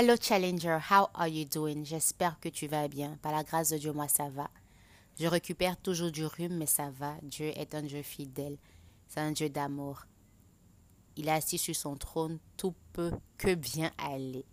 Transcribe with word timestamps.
Hello 0.00 0.14
Challenger, 0.14 0.78
how 0.78 1.10
are 1.12 1.26
you 1.26 1.44
doing? 1.44 1.84
J'espère 1.84 2.38
que 2.38 2.48
tu 2.48 2.68
vas 2.68 2.86
bien. 2.86 3.18
Par 3.20 3.32
la 3.32 3.42
grâce 3.42 3.70
de 3.70 3.78
Dieu, 3.78 3.92
moi 3.92 4.06
ça 4.06 4.28
va. 4.28 4.48
Je 5.18 5.26
récupère 5.26 5.76
toujours 5.76 6.12
du 6.12 6.24
rhume, 6.24 6.56
mais 6.56 6.66
ça 6.66 6.88
va. 6.90 7.16
Dieu 7.20 7.46
est 7.58 7.74
un 7.74 7.82
Dieu 7.82 8.02
fidèle. 8.02 8.58
C'est 9.08 9.18
un 9.18 9.32
Dieu 9.32 9.48
d'amour. 9.48 10.06
Il 11.16 11.26
est 11.26 11.32
assis 11.32 11.58
sur 11.58 11.74
son 11.74 11.96
trône, 11.96 12.38
tout 12.56 12.76
peut 12.92 13.10
que 13.38 13.56
bien 13.56 13.90
aller. 13.98 14.44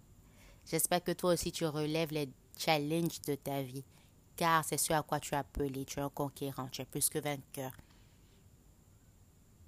J'espère 0.66 1.04
que 1.04 1.12
toi 1.12 1.34
aussi 1.34 1.52
tu 1.52 1.68
relèves 1.68 2.12
les 2.12 2.28
challenges 2.58 3.22
de 3.28 3.36
ta 3.36 3.62
vie, 3.62 3.86
car 4.36 4.66
c'est 4.66 4.80
ce 4.80 4.94
à 4.94 5.04
quoi 5.04 5.20
tu 5.20 5.36
es 5.36 5.38
appelé. 5.38 5.86
Tu 5.86 6.00
es 6.00 6.02
un 6.02 6.10
conquérant, 6.10 6.70
tu 6.70 6.82
es 6.82 6.86
plus 6.86 7.08
que 7.08 7.20
vainqueur. 7.20 7.72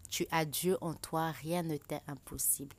Tu 0.10 0.26
as 0.32 0.46
Dieu 0.46 0.76
en 0.82 0.96
toi, 0.96 1.30
rien 1.30 1.62
ne 1.62 1.78
t'est 1.78 2.02
impossible. 2.08 2.76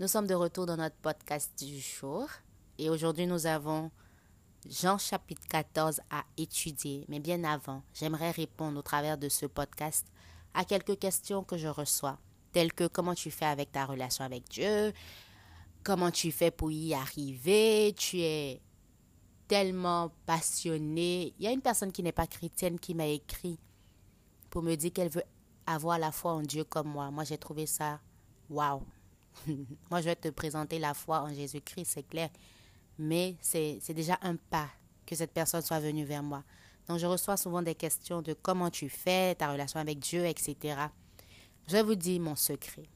Nous 0.00 0.08
sommes 0.08 0.26
de 0.26 0.34
retour 0.34 0.66
dans 0.66 0.76
notre 0.76 0.96
podcast 0.96 1.52
du 1.56 1.78
jour 1.78 2.28
et 2.78 2.90
aujourd'hui 2.90 3.28
nous 3.28 3.46
avons 3.46 3.92
Jean 4.68 4.98
chapitre 4.98 5.46
14 5.48 6.00
à 6.10 6.24
étudier. 6.36 7.04
Mais 7.08 7.20
bien 7.20 7.44
avant, 7.44 7.84
j'aimerais 7.94 8.32
répondre 8.32 8.76
au 8.76 8.82
travers 8.82 9.16
de 9.16 9.28
ce 9.28 9.46
podcast 9.46 10.04
à 10.52 10.64
quelques 10.64 10.98
questions 10.98 11.44
que 11.44 11.56
je 11.56 11.68
reçois, 11.68 12.18
telles 12.50 12.72
que 12.72 12.88
comment 12.88 13.14
tu 13.14 13.30
fais 13.30 13.44
avec 13.44 13.70
ta 13.70 13.86
relation 13.86 14.24
avec 14.24 14.48
Dieu, 14.48 14.92
comment 15.84 16.10
tu 16.10 16.32
fais 16.32 16.50
pour 16.50 16.72
y 16.72 16.92
arriver, 16.92 17.94
tu 17.96 18.18
es 18.18 18.60
tellement 19.46 20.10
passionné. 20.26 21.34
Il 21.38 21.44
y 21.44 21.46
a 21.46 21.52
une 21.52 21.62
personne 21.62 21.92
qui 21.92 22.02
n'est 22.02 22.10
pas 22.10 22.26
chrétienne 22.26 22.80
qui 22.80 22.96
m'a 22.96 23.06
écrit 23.06 23.60
pour 24.50 24.64
me 24.64 24.74
dire 24.74 24.92
qu'elle 24.92 25.08
veut 25.08 25.22
avoir 25.68 26.00
la 26.00 26.10
foi 26.10 26.32
en 26.32 26.42
Dieu 26.42 26.64
comme 26.64 26.88
moi. 26.88 27.12
Moi, 27.12 27.22
j'ai 27.22 27.38
trouvé 27.38 27.66
ça 27.66 28.00
waouh. 28.50 28.82
moi, 29.90 30.00
je 30.00 30.06
vais 30.06 30.16
te 30.16 30.28
présenter 30.28 30.78
la 30.78 30.94
foi 30.94 31.22
en 31.22 31.32
Jésus-Christ, 31.32 31.92
c'est 31.94 32.08
clair. 32.08 32.30
Mais 32.98 33.36
c'est 33.40 33.80
déjà 33.92 34.18
un 34.22 34.36
pas 34.36 34.68
que 35.06 35.14
cette 35.14 35.32
personne 35.32 35.62
soit 35.62 35.80
venue 35.80 36.04
vers 36.04 36.22
moi. 36.22 36.44
Donc, 36.88 36.98
je 36.98 37.06
reçois 37.06 37.36
souvent 37.36 37.62
des 37.62 37.74
questions 37.74 38.22
de 38.22 38.34
comment 38.34 38.70
tu 38.70 38.88
fais, 38.88 39.34
ta 39.34 39.50
relation 39.50 39.80
avec 39.80 39.98
Dieu, 39.98 40.24
etc. 40.26 40.76
Je 41.66 41.78
vous 41.78 41.94
dire 41.94 42.20
mon 42.20 42.36
secret. 42.36 42.88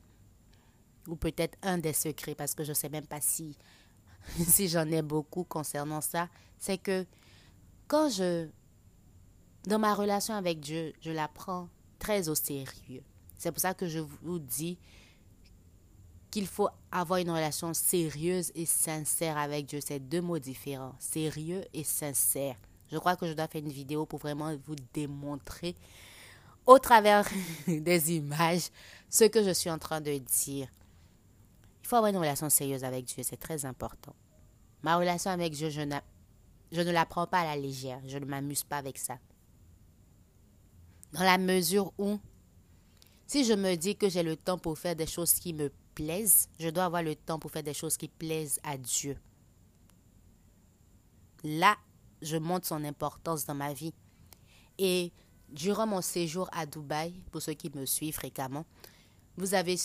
Ou 1.06 1.16
peut-être 1.16 1.56
un 1.62 1.78
des 1.78 1.94
secrets, 1.94 2.34
parce 2.34 2.54
que 2.54 2.64
je 2.64 2.70
ne 2.70 2.74
sais 2.74 2.88
même 2.88 3.06
pas 3.06 3.20
si, 3.20 3.56
si 4.46 4.68
j'en 4.68 4.86
ai 4.86 5.02
beaucoup 5.02 5.44
concernant 5.44 6.00
ça. 6.00 6.28
C'est 6.58 6.78
que 6.78 7.06
quand 7.86 8.10
je 8.10 8.48
dans 9.66 9.78
ma 9.78 9.94
relation 9.94 10.34
avec 10.34 10.60
Dieu, 10.60 10.92
je 11.00 11.10
la 11.10 11.28
prends 11.28 11.68
très 11.98 12.28
au 12.28 12.34
sérieux. 12.34 13.02
C'est 13.36 13.52
pour 13.52 13.60
ça 13.60 13.74
que 13.74 13.86
je 13.86 13.98
vous 13.98 14.38
dis 14.38 14.78
qu'il 16.30 16.46
faut 16.46 16.68
avoir 16.92 17.20
une 17.20 17.30
relation 17.30 17.74
sérieuse 17.74 18.52
et 18.54 18.66
sincère 18.66 19.38
avec 19.38 19.66
Dieu. 19.66 19.80
C'est 19.84 20.00
deux 20.00 20.20
mots 20.20 20.38
différents, 20.38 20.94
sérieux 20.98 21.64
et 21.72 21.84
sincère. 21.84 22.56
Je 22.90 22.98
crois 22.98 23.16
que 23.16 23.26
je 23.26 23.32
dois 23.32 23.48
faire 23.48 23.62
une 23.62 23.72
vidéo 23.72 24.06
pour 24.06 24.18
vraiment 24.18 24.54
vous 24.66 24.76
démontrer 24.92 25.74
au 26.66 26.78
travers 26.78 27.28
des 27.66 28.12
images 28.12 28.70
ce 29.08 29.24
que 29.24 29.42
je 29.42 29.50
suis 29.50 29.70
en 29.70 29.78
train 29.78 30.00
de 30.00 30.18
dire. 30.18 30.68
Il 31.82 31.88
faut 31.88 31.96
avoir 31.96 32.10
une 32.10 32.18
relation 32.18 32.50
sérieuse 32.50 32.84
avec 32.84 33.06
Dieu, 33.06 33.22
c'est 33.22 33.38
très 33.38 33.64
important. 33.64 34.14
Ma 34.82 34.96
relation 34.96 35.30
avec 35.30 35.54
Dieu, 35.54 35.70
je, 35.70 35.80
ne 35.80 36.90
la 36.92 37.06
prends 37.06 37.26
pas 37.26 37.40
à 37.40 37.44
la 37.44 37.56
légère, 37.56 38.00
je 38.06 38.18
ne 38.18 38.26
m'amuse 38.26 38.64
pas 38.64 38.76
avec 38.76 38.98
ça. 38.98 39.18
Dans 41.12 41.22
la 41.22 41.38
mesure 41.38 41.92
où, 41.96 42.18
si 43.26 43.44
je 43.44 43.54
me 43.54 43.74
dis 43.76 43.96
que 43.96 44.10
j'ai 44.10 44.22
le 44.22 44.36
temps 44.36 44.58
pour 44.58 44.78
faire 44.78 44.94
des 44.94 45.06
choses 45.06 45.32
qui 45.32 45.54
me 45.54 45.70
plaisent, 45.98 46.48
je 46.60 46.68
dois 46.68 46.84
avoir 46.84 47.02
le 47.02 47.16
temps 47.16 47.40
pour 47.40 47.50
faire 47.50 47.64
des 47.64 47.74
choses 47.74 47.96
qui 47.96 48.06
plaisent 48.06 48.60
à 48.62 48.78
Dieu. 48.78 49.16
Là, 51.42 51.76
je 52.22 52.36
montre 52.36 52.68
son 52.68 52.84
importance 52.84 53.44
dans 53.46 53.56
ma 53.56 53.72
vie. 53.72 53.92
Et 54.78 55.12
durant 55.48 55.88
mon 55.88 56.00
séjour 56.00 56.48
à 56.52 56.66
Dubaï, 56.66 57.20
pour 57.32 57.42
ceux 57.42 57.54
qui 57.54 57.68
me 57.74 57.84
suivent 57.84 58.14
fréquemment, 58.14 58.64
vous 59.36 59.54
avez 59.54 59.76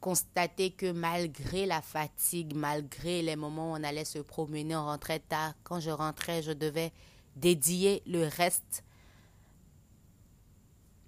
constaté 0.00 0.72
que 0.72 0.90
malgré 0.90 1.66
la 1.66 1.80
fatigue, 1.80 2.56
malgré 2.56 3.22
les 3.22 3.36
moments 3.36 3.72
où 3.72 3.76
on 3.76 3.84
allait 3.84 4.04
se 4.04 4.18
promener, 4.18 4.74
on 4.74 4.86
rentrait 4.86 5.20
tard, 5.20 5.54
quand 5.62 5.78
je 5.78 5.90
rentrais, 5.90 6.42
je 6.42 6.52
devais 6.52 6.92
dédier 7.36 8.02
le 8.06 8.26
reste 8.26 8.82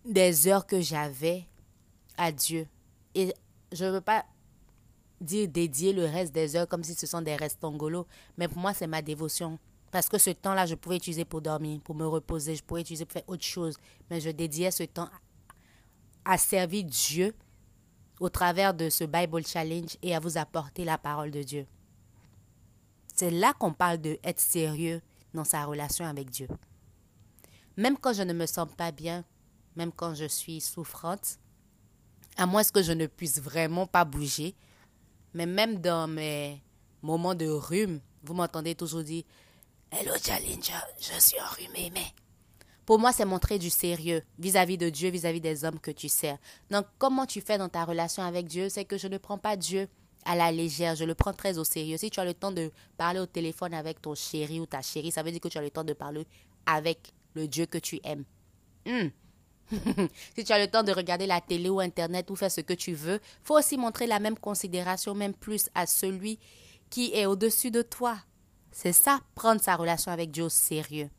des 0.04 0.46
heures 0.46 0.66
que 0.68 0.80
j'avais 0.80 1.46
à 2.16 2.30
Dieu. 2.30 2.68
Et 3.16 3.34
je 3.72 3.84
ne 3.84 3.90
veux 3.90 4.00
pas 4.00 4.24
dire 5.20 5.48
dédier 5.48 5.92
le 5.92 6.04
reste 6.04 6.34
des 6.34 6.56
heures 6.56 6.68
comme 6.68 6.84
si 6.84 6.94
ce 6.94 7.06
sont 7.06 7.22
des 7.22 7.36
restes 7.36 7.62
angolos, 7.64 8.06
mais 8.36 8.48
pour 8.48 8.58
moi, 8.58 8.74
c'est 8.74 8.86
ma 8.86 9.02
dévotion. 9.02 9.58
Parce 9.90 10.08
que 10.08 10.18
ce 10.18 10.30
temps-là, 10.30 10.66
je 10.66 10.74
pouvais 10.74 10.96
utiliser 10.96 11.24
pour 11.24 11.40
dormir, 11.40 11.80
pour 11.82 11.94
me 11.94 12.06
reposer, 12.06 12.56
je 12.56 12.62
pouvais 12.62 12.82
utiliser 12.82 13.04
pour 13.04 13.14
faire 13.14 13.28
autre 13.28 13.44
chose. 13.44 13.76
Mais 14.10 14.20
je 14.20 14.30
dédiais 14.30 14.70
ce 14.70 14.82
temps 14.82 15.08
à 16.24 16.36
servir 16.36 16.84
Dieu 16.84 17.34
au 18.20 18.28
travers 18.28 18.74
de 18.74 18.90
ce 18.90 19.04
Bible 19.04 19.46
Challenge 19.46 19.96
et 20.02 20.14
à 20.14 20.20
vous 20.20 20.38
apporter 20.38 20.84
la 20.84 20.98
parole 20.98 21.30
de 21.30 21.42
Dieu. 21.42 21.66
C'est 23.14 23.30
là 23.30 23.52
qu'on 23.54 23.72
parle 23.72 23.98
de 23.98 24.18
être 24.24 24.40
sérieux 24.40 25.00
dans 25.32 25.44
sa 25.44 25.64
relation 25.64 26.04
avec 26.04 26.30
Dieu. 26.30 26.48
Même 27.76 27.96
quand 27.96 28.12
je 28.12 28.22
ne 28.22 28.32
me 28.32 28.46
sens 28.46 28.68
pas 28.76 28.90
bien, 28.90 29.24
même 29.76 29.92
quand 29.92 30.14
je 30.14 30.26
suis 30.26 30.60
souffrante, 30.60 31.38
à 32.36 32.46
moins 32.46 32.64
que 32.64 32.82
je 32.82 32.92
ne 32.92 33.06
puisse 33.06 33.40
vraiment 33.40 33.86
pas 33.86 34.04
bouger. 34.04 34.54
Mais 35.36 35.44
même 35.44 35.82
dans 35.82 36.08
mes 36.08 36.62
moments 37.02 37.34
de 37.34 37.46
rhume, 37.46 38.00
vous 38.22 38.32
m'entendez 38.32 38.74
toujours 38.74 39.02
dire 39.02 39.22
Hello 39.92 40.14
Challenger, 40.24 40.72
je 40.98 41.20
suis 41.20 41.38
enrhumé, 41.38 41.90
mais. 41.92 42.06
Pour 42.86 42.98
moi, 42.98 43.12
c'est 43.12 43.26
montrer 43.26 43.58
du 43.58 43.68
sérieux 43.68 44.22
vis-à-vis 44.38 44.78
de 44.78 44.88
Dieu, 44.88 45.10
vis-à-vis 45.10 45.42
des 45.42 45.66
hommes 45.66 45.78
que 45.78 45.90
tu 45.90 46.08
sers. 46.08 46.38
Donc, 46.70 46.86
comment 46.96 47.26
tu 47.26 47.42
fais 47.42 47.58
dans 47.58 47.68
ta 47.68 47.84
relation 47.84 48.22
avec 48.22 48.46
Dieu? 48.46 48.70
C'est 48.70 48.86
que 48.86 48.96
je 48.96 49.08
ne 49.08 49.18
prends 49.18 49.36
pas 49.36 49.58
Dieu 49.58 49.88
à 50.24 50.36
la 50.36 50.50
légère, 50.50 50.96
je 50.96 51.04
le 51.04 51.14
prends 51.14 51.34
très 51.34 51.58
au 51.58 51.64
sérieux. 51.64 51.98
Si 51.98 52.08
tu 52.08 52.18
as 52.18 52.24
le 52.24 52.32
temps 52.32 52.50
de 52.50 52.72
parler 52.96 53.20
au 53.20 53.26
téléphone 53.26 53.74
avec 53.74 54.00
ton 54.00 54.14
chéri 54.14 54.58
ou 54.58 54.64
ta 54.64 54.80
chérie, 54.80 55.12
ça 55.12 55.22
veut 55.22 55.32
dire 55.32 55.40
que 55.40 55.48
tu 55.48 55.58
as 55.58 55.62
le 55.62 55.70
temps 55.70 55.84
de 55.84 55.92
parler 55.92 56.26
avec 56.64 57.12
le 57.34 57.46
Dieu 57.46 57.66
que 57.66 57.76
tu 57.76 58.00
aimes. 58.04 58.24
Hmm. 58.86 59.08
si 60.36 60.44
tu 60.44 60.52
as 60.52 60.58
le 60.58 60.70
temps 60.70 60.82
de 60.82 60.92
regarder 60.92 61.26
la 61.26 61.40
télé 61.40 61.68
ou 61.68 61.80
Internet 61.80 62.30
ou 62.30 62.36
faire 62.36 62.50
ce 62.50 62.60
que 62.60 62.74
tu 62.74 62.94
veux, 62.94 63.20
faut 63.42 63.58
aussi 63.58 63.76
montrer 63.76 64.06
la 64.06 64.20
même 64.20 64.38
considération, 64.38 65.14
même 65.14 65.34
plus 65.34 65.68
à 65.74 65.86
celui 65.86 66.38
qui 66.90 67.12
est 67.14 67.26
au-dessus 67.26 67.70
de 67.70 67.82
toi. 67.82 68.16
C'est 68.70 68.92
ça, 68.92 69.20
prendre 69.34 69.60
sa 69.60 69.76
relation 69.76 70.12
avec 70.12 70.30
Dieu 70.30 70.44
au 70.44 70.48
sérieux. 70.48 71.10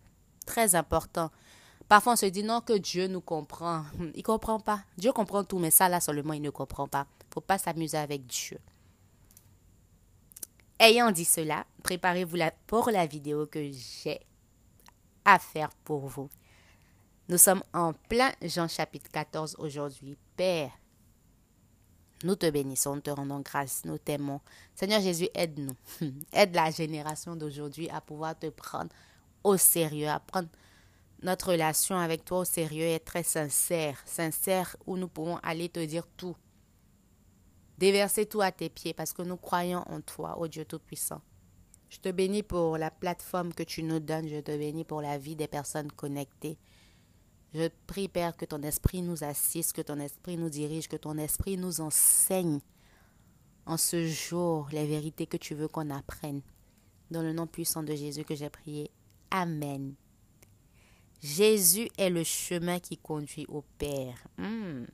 Très 0.45 0.75
important. 0.75 1.31
Parfois, 1.89 2.13
on 2.13 2.17
se 2.17 2.25
dit 2.25 2.43
non 2.43 2.61
que 2.61 2.73
Dieu 2.77 3.07
nous 3.07 3.21
comprend. 3.21 3.83
Il 4.15 4.23
comprend 4.23 4.59
pas. 4.59 4.83
Dieu 4.97 5.11
comprend 5.11 5.43
tout, 5.43 5.59
mais 5.59 5.71
ça 5.71 5.89
là 5.89 5.99
seulement, 5.99 6.33
il 6.33 6.41
ne 6.41 6.49
comprend 6.49 6.87
pas. 6.87 7.07
Faut 7.33 7.41
pas 7.41 7.57
s'amuser 7.57 7.97
avec 7.97 8.25
Dieu. 8.27 8.59
Ayant 10.79 11.11
dit 11.11 11.25
cela, 11.25 11.65
préparez-vous 11.83 12.37
pour 12.67 12.91
la 12.91 13.07
vidéo 13.07 13.47
que 13.47 13.71
j'ai 13.71 14.19
à 15.25 15.39
faire 15.39 15.69
pour 15.83 16.07
vous. 16.07 16.29
Nous 17.29 17.37
sommes 17.37 17.63
en 17.73 17.91
plein 17.91 18.31
Jean 18.41 18.69
chapitre 18.69 19.11
14 19.11 19.57
aujourd'hui. 19.59 20.17
Père, 20.37 20.71
nous 22.23 22.37
te 22.37 22.49
bénissons, 22.49 22.95
nous 22.95 23.01
te 23.01 23.09
rendons 23.09 23.41
grâce, 23.41 23.83
nous 23.83 23.97
t'aimons. 23.97 24.39
Seigneur 24.73 25.01
Jésus, 25.01 25.27
aide-nous. 25.33 25.75
aide 26.31 26.55
la 26.55 26.71
génération 26.71 27.35
d'aujourd'hui 27.35 27.89
à 27.89 27.99
pouvoir 27.99 28.39
te 28.39 28.47
prendre 28.47 28.95
au 29.43 29.57
sérieux, 29.57 30.07
à 30.07 30.21
prendre 30.21 30.47
notre 31.21 31.51
relation 31.51 31.97
avec 31.97 32.23
toi 32.23 32.39
au 32.39 32.45
sérieux 32.45 32.87
et 32.87 32.99
très 33.01 33.23
sincère. 33.23 34.01
Sincère 34.05 34.77
où 34.85 34.95
nous 34.95 35.09
pouvons 35.09 35.35
aller 35.43 35.67
te 35.67 35.83
dire 35.83 36.07
tout. 36.15 36.37
Déverser 37.77 38.25
tout 38.25 38.39
à 38.39 38.53
tes 38.53 38.69
pieds 38.69 38.93
parce 38.93 39.11
que 39.11 39.21
nous 39.21 39.37
croyons 39.37 39.83
en 39.89 39.99
toi, 39.99 40.39
ô 40.39 40.47
Dieu 40.47 40.63
Tout-Puissant. 40.63 41.21
Je 41.89 41.99
te 41.99 42.09
bénis 42.09 42.43
pour 42.43 42.77
la 42.77 42.89
plateforme 42.89 43.53
que 43.53 43.63
tu 43.63 43.83
nous 43.83 43.99
donnes. 43.99 44.29
Je 44.29 44.39
te 44.39 44.57
bénis 44.57 44.85
pour 44.85 45.01
la 45.01 45.17
vie 45.17 45.35
des 45.35 45.47
personnes 45.47 45.91
connectées. 45.91 46.57
Je 47.57 47.69
prie, 47.87 48.07
Père, 48.07 48.37
que 48.37 48.45
ton 48.45 48.61
esprit 48.61 49.01
nous 49.01 49.23
assiste, 49.23 49.73
que 49.73 49.81
ton 49.81 49.99
esprit 49.99 50.37
nous 50.37 50.49
dirige, 50.49 50.87
que 50.87 50.95
ton 50.95 51.17
esprit 51.17 51.57
nous 51.57 51.81
enseigne 51.81 52.59
en 53.65 53.77
ce 53.77 54.05
jour 54.05 54.67
les 54.71 54.85
vérités 54.85 55.25
que 55.25 55.37
tu 55.37 55.55
veux 55.55 55.67
qu'on 55.67 55.89
apprenne. 55.89 56.43
Dans 57.09 57.23
le 57.23 57.33
nom 57.33 57.47
puissant 57.47 57.81
de 57.81 57.95
Jésus 57.95 58.23
que 58.25 58.35
j'ai 58.35 58.51
prié. 58.51 58.91
Amen. 59.31 59.95
Jésus 61.19 61.89
est 61.97 62.11
le 62.11 62.23
chemin 62.23 62.79
qui 62.79 62.95
conduit 62.95 63.47
au 63.47 63.63
Père. 63.79 64.27
Hmm. 64.37 64.85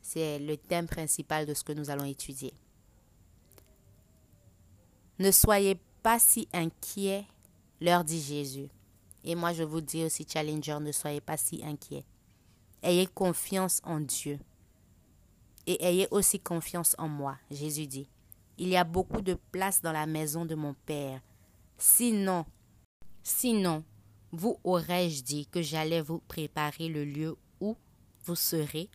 C'est 0.00 0.38
le 0.38 0.56
thème 0.56 0.86
principal 0.86 1.44
de 1.44 1.52
ce 1.52 1.64
que 1.64 1.74
nous 1.74 1.90
allons 1.90 2.06
étudier. 2.06 2.54
Ne 5.18 5.30
soyez 5.30 5.78
pas 6.02 6.18
si 6.18 6.48
inquiets, 6.54 7.26
leur 7.78 8.04
dit 8.04 8.22
Jésus. 8.22 8.70
Et 9.24 9.34
moi, 9.34 9.52
je 9.52 9.62
vous 9.62 9.80
dis 9.80 10.04
aussi, 10.04 10.26
Challenger, 10.28 10.78
ne 10.80 10.92
soyez 10.92 11.20
pas 11.20 11.36
si 11.36 11.64
inquiets. 11.64 12.04
Ayez 12.82 13.06
confiance 13.06 13.80
en 13.84 14.00
Dieu. 14.00 14.38
Et 15.66 15.84
ayez 15.84 16.08
aussi 16.10 16.40
confiance 16.40 16.96
en 16.98 17.08
moi, 17.08 17.38
Jésus 17.50 17.86
dit. 17.86 18.08
Il 18.58 18.68
y 18.68 18.76
a 18.76 18.84
beaucoup 18.84 19.22
de 19.22 19.34
place 19.52 19.80
dans 19.80 19.92
la 19.92 20.06
maison 20.06 20.44
de 20.44 20.54
mon 20.54 20.74
Père. 20.74 21.20
Sinon, 21.78 22.44
sinon, 23.22 23.84
vous 24.32 24.58
aurais-je 24.64 25.22
dit 25.22 25.46
que 25.46 25.62
j'allais 25.62 26.00
vous 26.00 26.18
préparer 26.18 26.88
le 26.88 27.04
lieu 27.04 27.36
où 27.60 27.76
vous 28.24 28.34
serez? 28.34 28.90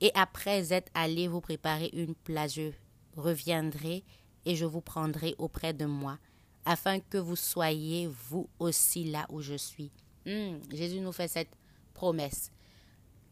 Et 0.00 0.10
après 0.14 0.72
être 0.72 0.90
allé 0.94 1.28
vous 1.28 1.40
préparer 1.40 1.90
une 1.92 2.14
place, 2.14 2.54
je 2.54 2.72
reviendrai 3.16 4.02
et 4.44 4.56
je 4.56 4.64
vous 4.64 4.80
prendrai 4.80 5.34
auprès 5.38 5.74
de 5.74 5.84
moi, 5.84 6.18
afin 6.64 7.00
que 7.00 7.18
vous 7.18 7.36
soyez 7.36 8.06
vous 8.06 8.48
aussi 8.58 9.04
là 9.04 9.26
où 9.30 9.40
je 9.40 9.54
suis. 9.54 9.90
Hmm, 10.26 10.58
Jésus 10.72 11.00
nous 11.00 11.12
fait 11.12 11.28
cette 11.28 11.50
promesse 11.94 12.50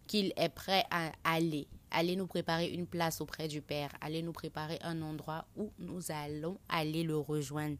qu'il 0.06 0.32
est 0.36 0.48
prêt 0.48 0.84
à 0.90 1.12
aller, 1.22 1.68
aller 1.90 2.16
nous 2.16 2.26
préparer 2.26 2.68
une 2.72 2.86
place 2.86 3.20
auprès 3.20 3.46
du 3.46 3.60
Père, 3.60 3.90
aller 4.00 4.22
nous 4.22 4.32
préparer 4.32 4.78
un 4.80 5.02
endroit 5.02 5.46
où 5.56 5.70
nous 5.78 6.10
allons 6.10 6.58
aller 6.68 7.04
le 7.04 7.16
rejoindre. 7.16 7.76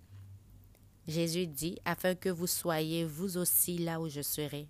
Jésus 1.07 1.47
dit, 1.47 1.79
afin 1.87 2.15
que 2.15 2.29
vous 2.29 2.47
soyez 2.47 3.05
vous 3.05 3.39
aussi 3.39 3.79
là 3.79 3.99
où 3.99 4.09
je 4.09 4.21
serai. 4.21 4.69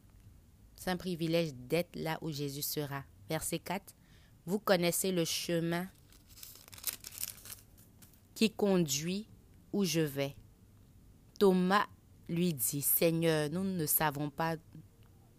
C'est 0.76 0.90
un 0.90 0.96
privilège 0.96 1.52
d'être 1.52 1.96
là 1.96 2.16
où 2.22 2.30
Jésus 2.30 2.62
sera. 2.62 3.02
Verset 3.28 3.58
4. 3.58 3.92
Vous 4.46 4.60
connaissez 4.60 5.10
le 5.10 5.24
chemin 5.24 5.88
qui 8.36 8.52
conduit 8.52 9.26
où 9.72 9.84
je 9.84 10.00
vais. 10.00 10.36
Thomas 11.38 11.86
lui 12.28 12.52
dit, 12.52 12.82
Seigneur, 12.82 13.50
nous 13.50 13.64
ne 13.64 13.86
savons 13.86 14.30
pas 14.30 14.56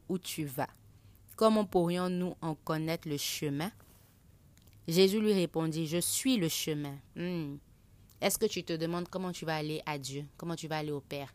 où 0.07 0.18
tu 0.18 0.46
vas. 0.46 0.69
Comment 1.36 1.66
pourrions-nous 1.66 2.36
en 2.42 2.56
connaître 2.56 3.07
le 3.07 3.18
chemin? 3.18 3.72
Jésus 4.88 5.19
lui 5.19 5.34
répondit, 5.34 5.88
Je 5.88 6.00
suis 6.00 6.38
le 6.38 6.50
chemin. 6.50 6.98
Hmm. 7.16 7.57
Est-ce 8.22 8.38
que 8.38 8.48
tu 8.48 8.63
te 8.63 8.74
demandes 8.74 9.07
comment 9.07 9.31
tu 9.31 9.46
vas 9.46 9.56
aller 9.56 9.81
à 9.86 9.98
Dieu, 9.98 10.25
comment 10.36 10.56
tu 10.56 10.68
vas 10.68 10.78
aller 10.80 10.92
au 10.92 11.00
Père? 11.00 11.34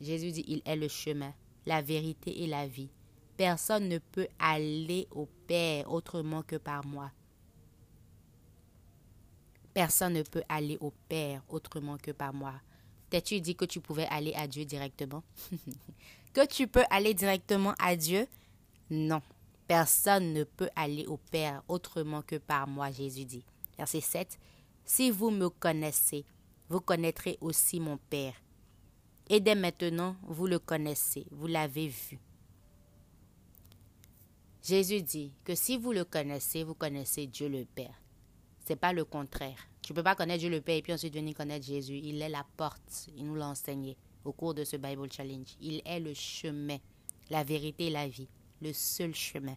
Jésus 0.00 0.32
dit, 0.32 0.44
il 0.46 0.62
est 0.64 0.76
le 0.76 0.88
chemin, 0.88 1.32
la 1.66 1.80
vérité 1.80 2.42
et 2.42 2.46
la 2.46 2.66
vie. 2.66 2.90
Personne 3.36 3.88
ne 3.88 3.98
peut 3.98 4.28
aller 4.38 5.08
au 5.12 5.26
Père 5.46 5.90
autrement 5.90 6.42
que 6.42 6.56
par 6.56 6.84
moi. 6.84 7.10
Personne 9.72 10.14
ne 10.14 10.22
peut 10.22 10.42
aller 10.48 10.76
au 10.80 10.92
Père 11.08 11.42
autrement 11.48 11.96
que 11.96 12.10
par 12.10 12.34
moi. 12.34 12.54
T'as-tu 13.10 13.40
dit 13.40 13.56
que 13.56 13.64
tu 13.64 13.80
pouvais 13.80 14.06
aller 14.06 14.32
à 14.34 14.46
Dieu 14.46 14.64
directement? 14.64 15.22
Que 16.32 16.46
tu 16.46 16.68
peux 16.68 16.84
aller 16.90 17.12
directement 17.12 17.74
à 17.80 17.96
Dieu? 17.96 18.28
Non. 18.88 19.20
Personne 19.66 20.32
ne 20.32 20.44
peut 20.44 20.70
aller 20.76 21.04
au 21.06 21.16
Père 21.16 21.64
autrement 21.66 22.22
que 22.22 22.36
par 22.36 22.68
moi, 22.68 22.92
Jésus 22.92 23.24
dit. 23.24 23.44
Verset 23.76 24.00
7. 24.00 24.38
Si 24.84 25.10
vous 25.10 25.30
me 25.30 25.48
connaissez, 25.48 26.24
vous 26.68 26.80
connaîtrez 26.80 27.36
aussi 27.40 27.80
mon 27.80 27.96
Père. 27.96 28.34
Et 29.28 29.40
dès 29.40 29.56
maintenant, 29.56 30.16
vous 30.22 30.46
le 30.46 30.60
connaissez, 30.60 31.26
vous 31.32 31.48
l'avez 31.48 31.88
vu. 31.88 32.18
Jésus 34.62 35.02
dit 35.02 35.32
que 35.44 35.54
si 35.54 35.78
vous 35.78 35.92
le 35.92 36.04
connaissez, 36.04 36.64
vous 36.64 36.74
connaissez 36.74 37.26
Dieu 37.26 37.48
le 37.48 37.64
Père. 37.64 37.94
C'est 38.64 38.76
pas 38.76 38.92
le 38.92 39.04
contraire. 39.04 39.69
Tu 39.90 39.94
peux 39.94 40.04
pas 40.04 40.14
connaître 40.14 40.38
Dieu 40.38 40.50
le 40.50 40.60
Père 40.60 40.76
et 40.76 40.82
puis 40.82 40.92
ensuite 40.92 41.12
venir 41.12 41.34
connaître 41.34 41.66
Jésus. 41.66 41.98
Il 42.00 42.22
est 42.22 42.28
la 42.28 42.46
porte. 42.56 43.08
Il 43.16 43.24
nous 43.24 43.34
l'a 43.34 43.48
enseigné 43.48 43.96
au 44.24 44.30
cours 44.30 44.54
de 44.54 44.62
ce 44.62 44.76
Bible 44.76 45.10
Challenge. 45.10 45.48
Il 45.60 45.82
est 45.84 45.98
le 45.98 46.14
chemin, 46.14 46.76
la 47.28 47.42
vérité 47.42 47.88
et 47.88 47.90
la 47.90 48.06
vie. 48.06 48.28
Le 48.62 48.72
seul 48.72 49.12
chemin. 49.16 49.56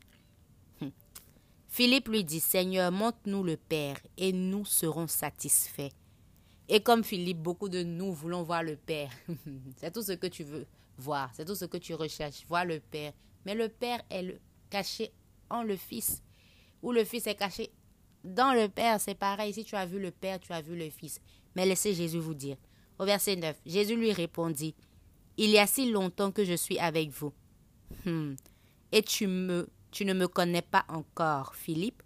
Philippe 1.67 2.07
lui 2.07 2.23
dit, 2.23 2.39
Seigneur, 2.39 2.91
montre-nous 2.91 3.43
le 3.43 3.57
Père, 3.57 3.99
et 4.17 4.33
nous 4.33 4.65
serons 4.65 5.05
satisfaits. 5.05 5.91
Et 6.67 6.81
comme 6.81 7.03
Philippe, 7.03 7.37
beaucoup 7.37 7.69
de 7.69 7.83
nous 7.83 8.11
voulons 8.11 8.41
voir 8.41 8.63
le 8.63 8.75
Père. 8.75 9.11
c'est 9.77 9.93
tout 9.93 10.01
ce 10.01 10.13
que 10.13 10.25
tu 10.25 10.43
veux 10.43 10.65
voir, 10.97 11.29
c'est 11.35 11.45
tout 11.45 11.53
ce 11.53 11.65
que 11.65 11.77
tu 11.77 11.93
recherches, 11.93 12.43
voir 12.47 12.65
le 12.65 12.79
Père. 12.79 13.13
Mais 13.45 13.53
le 13.53 13.69
Père 13.69 14.01
est 14.09 14.39
caché 14.71 15.11
en 15.51 15.61
le 15.61 15.75
Fils, 15.75 16.23
ou 16.81 16.91
le 16.91 17.03
Fils 17.03 17.27
est 17.27 17.35
caché 17.35 17.69
dans 18.23 18.53
le 18.53 18.69
Père. 18.69 18.99
C'est 18.99 19.15
pareil, 19.15 19.53
si 19.53 19.63
tu 19.63 19.75
as 19.75 19.85
vu 19.85 19.99
le 19.99 20.11
Père, 20.11 20.39
tu 20.39 20.51
as 20.53 20.61
vu 20.61 20.75
le 20.75 20.89
Fils. 20.89 21.19
Mais 21.55 21.65
laissez 21.65 21.93
Jésus 21.93 22.19
vous 22.19 22.33
dire. 22.33 22.57
Au 22.99 23.05
verset 23.05 23.35
9, 23.35 23.55
Jésus 23.65 23.95
lui 23.95 24.11
répondit, 24.13 24.75
Il 25.37 25.49
y 25.49 25.57
a 25.57 25.67
si 25.67 25.91
longtemps 25.91 26.31
que 26.31 26.45
je 26.45 26.53
suis 26.53 26.79
avec 26.79 27.09
vous. 27.09 27.33
Hmm. 28.05 28.35
Et 28.91 29.01
tu 29.01 29.27
me 29.27 29.67
tu 29.93 30.05
ne 30.05 30.13
me 30.13 30.27
connais 30.27 30.63
pas 30.63 30.85
encore, 30.89 31.53
Philippe. 31.53 32.01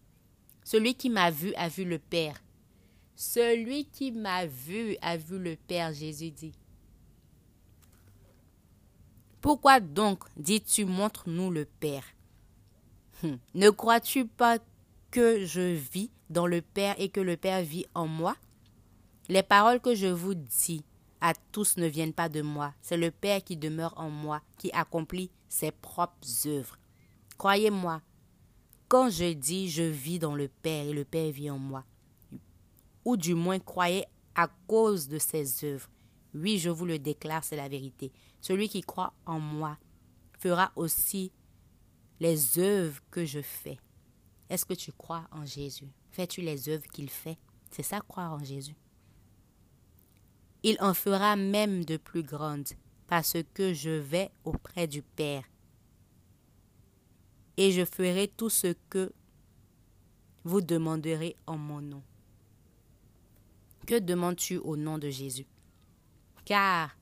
Celui 0.66 0.96
qui 0.96 1.10
m'a 1.10 1.32
vu 1.32 1.54
a 1.56 1.70
vu 1.70 1.86
le 1.86 2.00
Père. 2.00 2.44
Celui 3.16 3.86
qui 3.86 4.12
m'a 4.12 4.46
vu 4.46 4.98
a 5.02 5.16
vu 5.16 5.40
le 5.40 5.56
Père, 5.56 5.94
Jésus 5.94 6.32
dit. 6.32 6.52
Pourquoi 9.40 9.80
donc 9.80 10.26
dis-tu 10.36 10.84
montre-nous 10.84 11.50
le 11.50 11.64
Père? 11.64 12.04
Hum. 13.24 13.40
Ne 13.56 13.70
crois-tu 13.70 14.26
pas 14.26 14.60
que 15.18 15.46
je 15.46 15.74
vis 15.74 16.12
dans 16.30 16.46
le 16.46 16.62
Père 16.62 16.94
et 17.00 17.10
que 17.10 17.20
le 17.20 17.38
Père 17.38 17.64
vit 17.64 17.88
en 17.96 18.06
moi 18.06 18.36
Les 19.30 19.42
paroles 19.42 19.80
que 19.80 19.96
je 19.96 20.06
vous 20.06 20.36
dis 20.36 20.86
à 21.22 21.34
tous 21.52 21.78
ne 21.78 21.88
viennent 21.88 22.14
pas 22.14 22.30
de 22.30 22.44
moi, 22.44 22.76
c'est 22.84 22.98
le 22.98 23.10
Père 23.10 23.44
qui 23.44 23.58
demeure 23.58 23.96
en 23.98 24.12
moi, 24.12 24.44
qui 24.60 24.70
accomplit 24.74 25.32
ses 25.50 25.72
propres 25.72 26.46
œuvres. 26.46 26.78
Croyez-moi, 27.40 28.04
quand 28.90 29.10
je 29.10 29.34
dis 29.34 29.72
je 29.72 29.82
vis 29.82 30.20
dans 30.20 30.36
le 30.36 30.50
Père 30.50 30.86
et 30.86 30.94
le 30.94 31.04
Père 31.04 31.32
vit 31.32 31.50
en 31.50 31.58
moi, 31.58 31.84
ou 33.04 33.18
du 33.18 33.34
moins 33.34 33.58
croyez 33.58 34.06
à 34.36 34.48
cause 34.68 35.08
de 35.08 35.18
ses 35.18 35.66
œuvres, 35.66 35.90
oui, 36.36 36.60
je 36.60 36.70
vous 36.70 36.86
le 36.86 37.00
déclare, 37.00 37.44
c'est 37.44 37.56
la 37.56 37.70
vérité. 37.70 38.12
Celui 38.40 38.70
qui 38.70 38.82
croit 38.82 39.16
en 39.26 39.40
moi 39.40 39.80
fera 40.38 40.72
aussi 40.76 41.32
les 42.20 42.60
œuvres 42.60 43.02
que 43.10 43.26
je 43.26 43.42
fais. 43.42 43.80
Est-ce 44.50 44.66
que 44.66 44.74
tu 44.74 44.92
crois 44.92 45.28
en 45.32 45.46
Jésus? 45.46 45.90
Fais-tu 46.12 46.42
les 46.42 46.70
œuvres 46.70 46.88
qu'il 46.88 47.10
fait? 47.10 47.38
C'est 47.72 47.84
ça 47.84 48.00
croire 48.02 48.34
en 48.34 48.44
Jésus. 48.44 48.76
Il 50.64 50.78
en 50.80 50.94
fera 50.94 51.36
même 51.36 51.86
de 51.86 51.98
plus 51.98 52.24
grandes, 52.24 52.70
parce 53.08 53.38
que 53.54 53.74
je 53.74 53.90
vais 53.90 54.32
auprès 54.44 54.88
du 54.88 55.02
Père 55.02 55.44
et 57.58 57.72
je 57.72 57.84
ferai 57.84 58.28
tout 58.28 58.50
ce 58.50 58.74
que 58.90 59.12
vous 60.44 60.62
demanderez 60.62 61.36
en 61.48 61.58
mon 61.58 61.82
nom. 61.82 62.04
Que 63.86 64.00
demandes-tu 64.00 64.58
au 64.58 64.78
nom 64.78 64.98
de 64.98 65.10
Jésus? 65.10 65.48
Car 66.46 66.96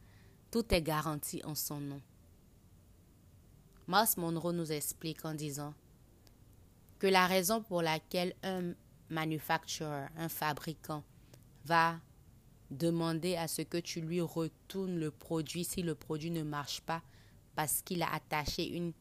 tout 0.49 0.73
est 0.73 0.81
garanti 0.81 1.41
en 1.43 1.55
son 1.55 1.81
nom. 1.81 2.01
Mars 3.87 4.17
Monroe 4.17 4.53
nous 4.53 4.71
explique 4.71 5.25
en 5.25 5.33
disant 5.33 5.73
que 6.99 7.07
la 7.07 7.27
raison 7.27 7.61
pour 7.61 7.81
laquelle 7.81 8.33
un 8.43 8.73
manufacturer, 9.09 10.07
un 10.17 10.29
fabricant, 10.29 11.03
va 11.65 11.99
demander 12.71 13.35
à 13.35 13.47
ce 13.47 13.61
que 13.61 13.77
tu 13.77 14.01
lui 14.01 14.21
retournes 14.21 14.97
le 14.97 15.11
produit 15.11 15.63
si 15.63 15.81
le 15.81 15.95
produit 15.95 16.31
ne 16.31 16.43
marche 16.43 16.81
pas 16.81 17.01
parce 17.55 17.81
qu'il 17.81 18.01
a 18.03 18.13
attaché 18.13 18.67
une 18.75 18.93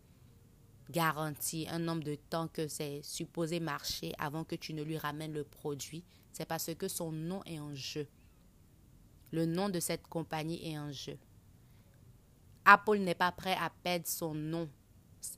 garantie, 0.91 1.67
un 1.71 1.79
nombre 1.79 2.05
de 2.05 2.15
temps 2.15 2.49
que 2.49 2.69
c'est 2.69 3.03
supposé 3.03 3.59
marcher 3.59 4.13
avant 4.19 4.45
que 4.45 4.55
tu 4.55 4.75
ne 4.75 4.83
lui 4.83 4.99
ramènes 4.99 5.33
le 5.33 5.45
produit, 5.45 6.05
c'est 6.33 6.47
parce 6.47 6.75
que 6.75 6.89
son 6.89 7.11
nom 7.11 7.43
est 7.45 7.59
en 7.59 7.75
jeu. 7.75 8.07
Le 9.33 9.47
nom 9.47 9.69
de 9.69 9.81
cette 9.81 10.07
compagnie 10.07 10.71
est 10.71 10.79
en 10.79 10.93
jeu. 10.93 11.19
Apple 12.65 12.99
n'est 12.99 13.15
pas 13.15 13.33
prêt 13.33 13.57
à 13.61 13.71
perdre 13.71 14.07
son 14.07 14.35
nom 14.35 14.69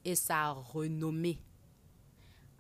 et 0.04 0.14
sa 0.14 0.50
renommée 0.50 1.38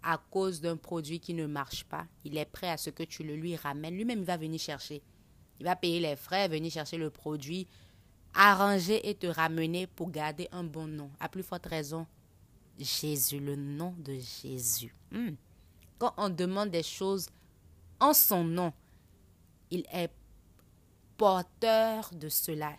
à 0.08 0.18
cause 0.30 0.60
d'un 0.60 0.76
produit 0.76 1.18
qui 1.18 1.34
ne 1.34 1.46
marche 1.46 1.82
pas. 1.84 2.06
Il 2.24 2.38
est 2.38 2.44
prêt 2.44 2.70
à 2.70 2.76
ce 2.76 2.90
que 2.90 3.02
tu 3.02 3.24
le 3.24 3.34
lui 3.34 3.56
ramènes. 3.56 3.96
Lui-même, 3.96 4.20
il 4.20 4.24
va 4.24 4.36
venir 4.36 4.60
chercher. 4.60 5.02
Il 5.58 5.64
va 5.64 5.74
payer 5.74 5.98
les 5.98 6.14
frais, 6.14 6.46
venir 6.46 6.70
chercher 6.70 6.96
le 6.96 7.10
produit, 7.10 7.66
arranger 8.32 9.08
et 9.08 9.16
te 9.16 9.26
ramener 9.26 9.88
pour 9.88 10.12
garder 10.12 10.48
un 10.52 10.62
bon 10.62 10.86
nom. 10.86 11.10
À 11.18 11.28
plus 11.28 11.42
forte 11.42 11.66
raison, 11.66 12.06
Jésus, 12.78 13.40
le 13.40 13.56
nom 13.56 13.94
de 13.98 14.14
Jésus. 14.14 14.94
Hmm. 15.10 15.34
Quand 15.98 16.14
on 16.18 16.28
demande 16.28 16.70
des 16.70 16.84
choses 16.84 17.28
en 17.98 18.14
son 18.14 18.44
nom, 18.44 18.72
il 19.72 19.84
est 19.92 20.12
porteur 21.16 22.10
de 22.14 22.28
cela, 22.28 22.74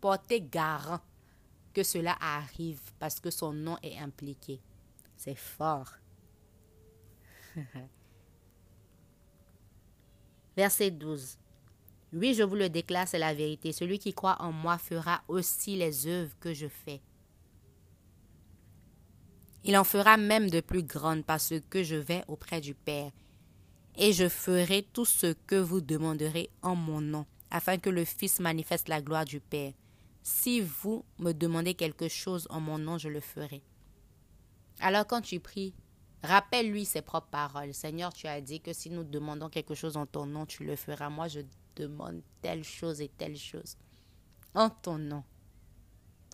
porté 0.00 0.40
garant 0.40 1.00
que 1.74 1.82
cela 1.82 2.16
arrive 2.20 2.80
parce 3.00 3.18
que 3.18 3.30
son 3.30 3.52
nom 3.52 3.76
est 3.82 3.98
impliqué. 3.98 4.60
C'est 5.16 5.34
fort. 5.34 5.90
Verset 10.56 10.90
12. 10.90 11.38
Oui, 12.14 12.34
je 12.34 12.42
vous 12.42 12.56
le 12.56 12.68
déclare, 12.68 13.06
c'est 13.06 13.18
la 13.18 13.34
vérité. 13.34 13.72
Celui 13.72 13.98
qui 13.98 14.14
croit 14.14 14.36
en 14.40 14.50
moi 14.50 14.78
fera 14.78 15.22
aussi 15.28 15.76
les 15.76 16.06
œuvres 16.06 16.34
que 16.40 16.54
je 16.54 16.66
fais 16.66 17.00
il 19.68 19.76
en 19.76 19.84
fera 19.84 20.16
même 20.16 20.48
de 20.48 20.60
plus 20.60 20.82
grandes 20.82 21.24
parce 21.24 21.52
que 21.68 21.82
je 21.82 21.96
vais 21.96 22.24
auprès 22.26 22.60
du 22.60 22.74
Père. 22.74 23.12
et 24.00 24.12
je 24.12 24.28
ferai 24.28 24.82
tout 24.92 25.04
ce 25.04 25.34
que 25.46 25.56
vous 25.56 25.80
demanderez 25.80 26.50
en 26.62 26.76
mon 26.76 27.00
nom, 27.00 27.26
afin 27.50 27.78
que 27.78 27.90
le 27.90 28.04
Fils 28.04 28.38
manifeste 28.38 28.88
la 28.88 29.02
gloire 29.02 29.24
du 29.24 29.40
Père. 29.40 29.72
Si 30.22 30.60
vous 30.60 31.04
me 31.18 31.32
demandez 31.32 31.74
quelque 31.74 32.08
chose 32.08 32.46
en 32.48 32.60
mon 32.60 32.78
nom, 32.78 32.96
je 32.96 33.08
le 33.08 33.18
ferai. 33.20 33.60
Alors 34.80 35.06
quand 35.06 35.20
tu 35.20 35.40
pries, 35.40 35.74
rappelle-lui 36.22 36.84
ses 36.84 37.02
propres 37.02 37.28
paroles. 37.30 37.74
Seigneur, 37.74 38.12
tu 38.12 38.26
as 38.26 38.40
dit 38.40 38.60
que 38.60 38.72
si 38.72 38.90
nous 38.90 39.04
demandons 39.04 39.48
quelque 39.48 39.74
chose 39.74 39.96
en 39.96 40.06
ton 40.06 40.26
nom, 40.26 40.46
tu 40.46 40.64
le 40.64 40.76
feras. 40.76 41.10
Moi, 41.10 41.28
je 41.28 41.40
demande 41.76 42.20
telle 42.42 42.64
chose 42.64 43.00
et 43.00 43.08
telle 43.08 43.36
chose. 43.36 43.76
En 44.54 44.70
ton 44.70 44.98
nom. 44.98 45.22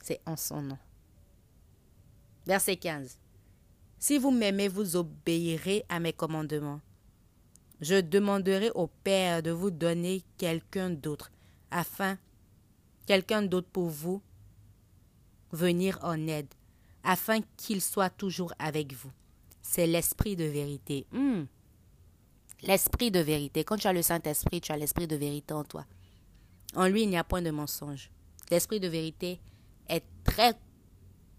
C'est 0.03 0.21
en 0.27 0.37
son 0.37 0.63
nom. 0.63 0.79
Verset 2.47 2.77
15. 2.77 3.19
Si 3.99 4.19
vous 4.19 4.31
m'aimez, 4.31 4.69
vous 4.69 4.97
obéirez 4.97 5.85
à 5.89 5.99
mes 5.99 6.13
commandements. 6.13 6.81
Je 7.81 8.01
demanderai 8.01 8.71
au 8.75 8.87
Père 8.87 9.43
de 9.43 9.51
vous 9.51 9.71
donner 9.71 10.23
quelqu'un 10.37 10.91
d'autre, 10.91 11.31
afin, 11.71 12.19
quelqu'un 13.07 13.43
d'autre 13.43 13.69
pour 13.69 13.89
vous 13.89 14.23
venir 15.53 15.99
en 16.03 16.27
aide, 16.27 16.53
afin 17.03 17.41
qu'il 17.57 17.81
soit 17.81 18.11
toujours 18.11 18.53
avec 18.59 18.93
vous. 18.93 19.11
C'est 19.67 19.87
l'esprit 19.87 20.37
de 20.37 20.45
vérité. 20.45 21.07
Hmm. 21.11 21.45
L'esprit 22.63 23.11
de 23.11 23.19
vérité. 23.19 23.65
Quand 23.65 23.79
tu 23.79 23.87
as 23.87 23.95
le 23.95 24.03
Saint-Esprit, 24.03 24.61
tu 24.61 24.71
as 24.71 24.77
l'esprit 24.77 25.09
de 25.09 25.17
vérité 25.17 25.55
en 25.55 25.65
toi. 25.65 25.87
En 26.77 26.87
lui, 26.87 27.03
il 27.05 27.09
n'y 27.09 27.17
a 27.17 27.25
point 27.25 27.43
de 27.43 27.51
mensonge. 27.51 28.11
L'esprit 28.51 28.79
de 28.79 28.89
vérité 28.89 29.41
est 29.89 30.05
très 30.23 30.53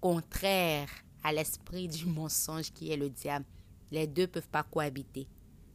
contraire 0.01 0.89
à 1.23 1.31
l'esprit 1.31 1.87
du 1.87 2.07
mensonge 2.07 2.73
qui 2.73 2.91
est 2.91 2.97
le 2.97 3.09
diable. 3.09 3.45
Les 3.91 4.07
deux 4.07 4.23
ne 4.23 4.27
peuvent 4.27 4.49
pas 4.49 4.63
cohabiter. 4.63 5.27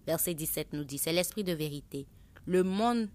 Verset 0.07 0.35
17 0.35 0.73
nous 0.73 0.85
dit, 0.85 0.99
c'est 0.99 1.13
l'esprit 1.13 1.45
de 1.45 1.53
vérité. 1.53 2.07
Le 2.47 2.65
monde 2.65 3.09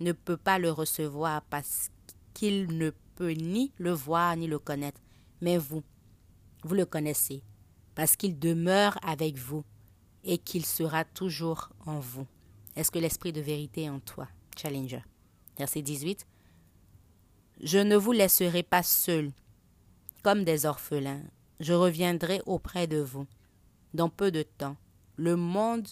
ne 0.00 0.12
peut 0.12 0.36
pas 0.36 0.58
le 0.58 0.70
recevoir 0.70 1.40
parce 1.48 1.90
qu'il 2.34 2.76
ne 2.76 2.90
peut 3.16 3.32
ni 3.32 3.72
le 3.78 3.92
voir 3.92 4.36
ni 4.36 4.46
le 4.46 4.58
connaître. 4.58 5.00
Mais 5.40 5.56
vous, 5.56 5.82
vous 6.64 6.74
le 6.74 6.84
connaissez, 6.84 7.42
parce 7.94 8.16
qu'il 8.16 8.38
demeure 8.38 8.98
avec 9.02 9.36
vous 9.36 9.64
et 10.24 10.38
qu'il 10.38 10.64
sera 10.64 11.04
toujours 11.04 11.70
en 11.86 12.00
vous. 12.00 12.26
Est-ce 12.76 12.90
que 12.90 12.98
l'esprit 12.98 13.32
de 13.32 13.40
vérité 13.40 13.84
est 13.84 13.90
en 13.90 14.00
toi? 14.00 14.28
Challenger? 14.56 15.02
Verset 15.58 15.82
18. 15.82 16.26
Je 17.62 17.78
ne 17.78 17.96
vous 17.96 18.12
laisserai 18.12 18.62
pas 18.62 18.82
seul, 18.82 19.30
comme 20.22 20.44
des 20.44 20.66
orphelins. 20.66 21.22
Je 21.60 21.72
reviendrai 21.72 22.42
auprès 22.46 22.86
de 22.86 22.98
vous. 22.98 23.26
Dans 23.92 24.08
peu 24.08 24.32
de 24.32 24.42
temps, 24.42 24.76
le 25.16 25.36
monde 25.36 25.88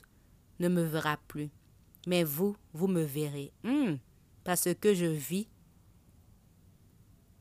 ne 0.58 0.68
me 0.68 0.82
verra 0.82 1.18
plus, 1.28 1.50
mais 2.06 2.24
vous, 2.24 2.56
vous 2.72 2.88
me 2.88 3.02
verrez. 3.02 3.52
Hmm, 3.62 3.94
parce 4.42 4.68
que 4.74 4.92
je 4.92 5.06
vis 5.06 5.48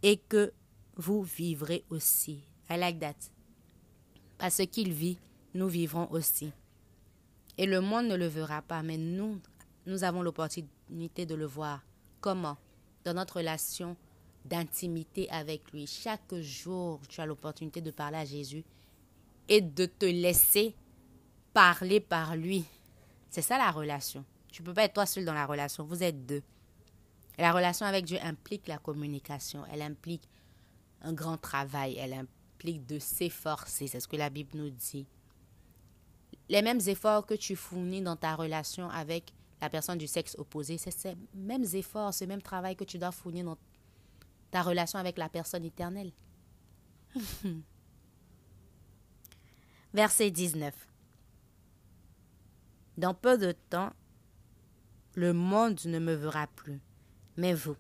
et 0.04 0.18
que 0.18 0.54
vous 0.96 1.24
vivrez 1.24 1.84
aussi. 1.90 2.44
I 2.70 2.78
like 2.78 3.00
that. 3.00 3.16
Parce 4.42 4.66
qu'il 4.66 4.92
vit, 4.92 5.20
nous 5.54 5.68
vivrons 5.68 6.08
aussi. 6.10 6.52
Et 7.60 7.68
le 7.68 7.80
monde 7.80 8.08
ne 8.08 8.16
le 8.16 8.26
verra 8.26 8.64
pas, 8.64 8.82
mais 8.82 8.98
nous, 8.98 9.40
nous 9.86 10.04
avons 10.04 10.24
l'opportunité 10.24 11.28
de 11.28 11.36
le 11.36 11.46
voir. 11.46 11.86
Comment? 12.22 12.58
Dans 13.06 13.14
notre 13.14 13.38
relation 13.38 13.96
d'intimité 14.44 15.30
avec 15.30 15.72
lui. 15.72 15.86
Chaque 15.86 16.34
jour, 16.40 17.00
tu 17.08 17.22
as 17.22 17.28
l'opportunité 17.28 17.82
de 17.82 17.92
parler 17.92 18.18
à 18.18 18.26
Jésus 18.26 18.64
et 19.48 19.62
de 19.62 19.86
te 19.86 20.08
laisser 20.08 20.74
parler 21.54 22.00
par 22.00 22.36
lui. 22.36 22.66
C'est 23.30 23.44
ça 23.44 23.60
la 23.60 23.70
relation. 23.70 24.26
Tu 24.52 24.64
ne 24.64 24.66
peux 24.66 24.74
pas 24.74 24.86
être 24.86 24.94
toi 24.94 25.06
seul 25.06 25.24
dans 25.24 25.36
la 25.36 25.46
relation, 25.46 25.84
vous 25.84 26.02
êtes 26.02 26.26
deux. 26.26 26.42
la 27.38 27.54
relation 27.54 27.86
avec 27.86 28.06
Dieu 28.06 28.18
implique 28.24 28.68
la 28.68 28.80
communication, 28.80 29.64
elle 29.72 29.84
implique 29.84 30.28
un 31.04 31.14
grand 31.14 31.38
travail, 31.38 31.96
elle 32.00 32.14
implique 32.14 32.41
de 32.64 33.00
s'efforcer, 33.00 33.88
c'est 33.88 34.00
ce 34.00 34.08
que 34.08 34.16
la 34.16 34.30
Bible 34.30 34.52
nous 34.56 34.70
dit. 34.70 35.08
Les 36.50 36.62
mêmes 36.62 36.82
efforts 36.88 37.26
que 37.26 37.34
tu 37.34 37.56
fournis 37.56 38.02
dans 38.02 38.16
ta 38.16 38.36
relation 38.36 38.90
avec 38.90 39.34
la 39.62 39.70
personne 39.70 39.98
du 39.98 40.08
sexe 40.08 40.36
opposé, 40.38 40.78
c'est 40.78 40.92
ces 40.92 41.16
mêmes 41.34 41.66
efforts, 41.74 42.14
ce 42.14 42.26
même 42.26 42.42
travail 42.42 42.76
que 42.76 42.84
tu 42.84 42.98
dois 42.98 43.12
fournir 43.12 43.46
dans 43.46 43.58
ta 44.52 44.62
relation 44.62 45.00
avec 45.00 45.18
la 45.18 45.30
personne 45.30 45.64
éternelle. 45.64 46.12
Verset 49.94 50.32
19. 50.32 50.74
Dans 52.98 53.14
peu 53.14 53.38
de 53.38 53.54
temps, 53.70 53.92
le 55.16 55.34
monde 55.34 55.80
ne 55.86 56.00
me 56.00 56.14
verra 56.14 56.48
plus, 56.48 56.80
mais 57.38 57.54
vous, 57.54 57.76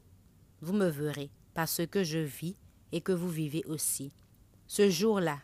vous 0.62 0.74
me 0.74 0.88
verrez, 0.88 1.30
parce 1.54 1.86
que 1.88 2.04
je 2.04 2.20
vis 2.20 2.56
et 2.92 3.02
que 3.02 3.12
vous 3.12 3.30
vivez 3.30 3.64
aussi. 3.66 4.12
Ce 4.72 4.90
jour-là, 4.90 5.38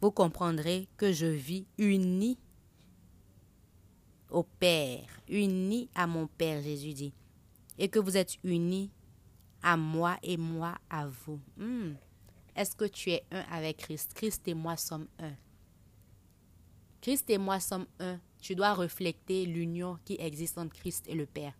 vous 0.00 0.10
comprendrez 0.10 0.88
que 0.96 1.12
je 1.12 1.26
vis 1.26 1.66
uni 1.76 2.38
au 4.30 4.42
Père, 4.42 5.06
uni 5.28 5.90
à 5.94 6.06
mon 6.06 6.26
Père, 6.26 6.62
Jésus 6.62 6.94
dit, 6.94 7.12
et 7.76 7.90
que 7.90 7.98
vous 7.98 8.16
êtes 8.16 8.38
unis 8.42 8.90
à 9.62 9.76
moi 9.76 10.16
et 10.22 10.38
moi 10.38 10.78
à 10.88 11.06
vous. 11.06 11.38
Hmm. 11.58 11.92
Est-ce 12.54 12.74
que 12.74 12.86
tu 12.86 13.10
es 13.10 13.22
un 13.30 13.44
avec 13.50 13.76
Christ? 13.76 14.14
Christ 14.14 14.48
et 14.48 14.54
moi 14.54 14.78
sommes 14.78 15.08
un. 15.18 15.34
Christ 17.02 17.28
et 17.28 17.36
moi 17.36 17.60
sommes 17.60 17.86
un 18.00 18.18
tu 18.40 18.54
dois 18.54 18.72
refléter 18.72 19.44
l'union 19.44 19.98
qui 20.06 20.16
existe 20.18 20.56
entre 20.56 20.74
Christ 20.74 21.04
et 21.06 21.14
le 21.14 21.26
Père. 21.26 21.52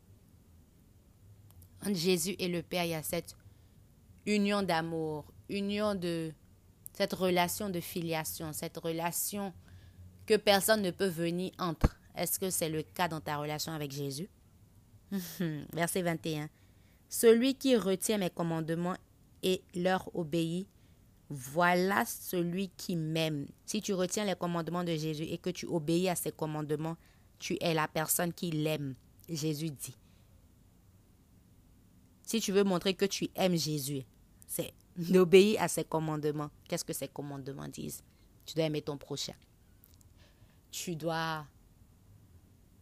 Entre 1.82 1.96
Jésus 1.96 2.34
et 2.38 2.48
le 2.48 2.62
Père, 2.62 2.86
il 2.86 2.92
y 2.92 2.94
a 2.94 3.02
cette 3.02 3.36
union 4.24 4.62
d'amour, 4.62 5.26
union 5.50 5.94
de 5.94 6.32
cette 6.96 7.12
relation 7.12 7.68
de 7.68 7.80
filiation, 7.80 8.52
cette 8.52 8.78
relation 8.78 9.52
que 10.24 10.36
personne 10.36 10.82
ne 10.82 10.90
peut 10.90 11.08
venir 11.08 11.52
entre. 11.58 11.96
Est-ce 12.14 12.38
que 12.38 12.50
c'est 12.50 12.70
le 12.70 12.82
cas 12.82 13.08
dans 13.08 13.20
ta 13.20 13.36
relation 13.36 13.72
avec 13.72 13.92
Jésus? 13.92 14.28
Verset 15.72 16.02
21. 16.02 16.48
Celui 17.08 17.54
qui 17.54 17.76
retient 17.76 18.18
mes 18.18 18.30
commandements 18.30 18.96
et 19.42 19.62
leur 19.74 20.10
obéit 20.16 20.66
voilà 21.28 22.04
celui 22.04 22.68
qui 22.76 22.96
m'aime. 22.96 23.46
Si 23.64 23.80
tu 23.80 23.92
retiens 23.92 24.24
les 24.24 24.36
commandements 24.36 24.84
de 24.84 24.94
Jésus 24.94 25.24
et 25.24 25.38
que 25.38 25.50
tu 25.50 25.66
obéis 25.66 26.08
à 26.08 26.14
ses 26.14 26.30
commandements, 26.30 26.96
tu 27.38 27.56
es 27.60 27.74
la 27.74 27.88
personne 27.88 28.32
qui 28.32 28.50
l'aime. 28.50 28.94
Jésus 29.28 29.70
dit. 29.70 29.96
Si 32.22 32.40
tu 32.40 32.52
veux 32.52 32.64
montrer 32.64 32.94
que 32.94 33.04
tu 33.04 33.28
aimes 33.34 33.56
Jésus, 33.56 34.02
c'est 34.46 34.72
d'obéir 34.96 35.62
à 35.62 35.68
ses 35.68 35.84
commandements. 35.84 36.50
Qu'est-ce 36.68 36.84
que 36.84 36.92
ses 36.92 37.08
commandements 37.08 37.68
disent? 37.68 38.02
Tu 38.44 38.54
dois 38.54 38.64
aimer 38.64 38.82
ton 38.82 38.96
prochain. 38.96 39.34
Tu 40.70 40.96
dois 40.96 41.46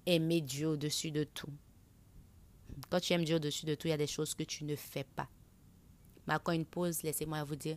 aimer 0.06 0.40
Dieu 0.40 0.68
au-dessus 0.68 1.10
de 1.10 1.24
tout. 1.24 1.52
Quand 2.90 3.00
tu 3.00 3.12
aimes 3.12 3.24
Dieu 3.24 3.36
au-dessus 3.36 3.66
de 3.66 3.74
tout, 3.74 3.86
il 3.86 3.90
y 3.90 3.94
a 3.94 3.98
des 3.98 4.06
choses 4.06 4.34
que 4.34 4.42
tu 4.42 4.64
ne 4.64 4.76
fais 4.76 5.04
pas. 5.04 5.28
Marquons 6.26 6.52
une 6.52 6.64
pause, 6.64 7.02
laissez-moi 7.02 7.44
vous 7.44 7.56
dire 7.56 7.76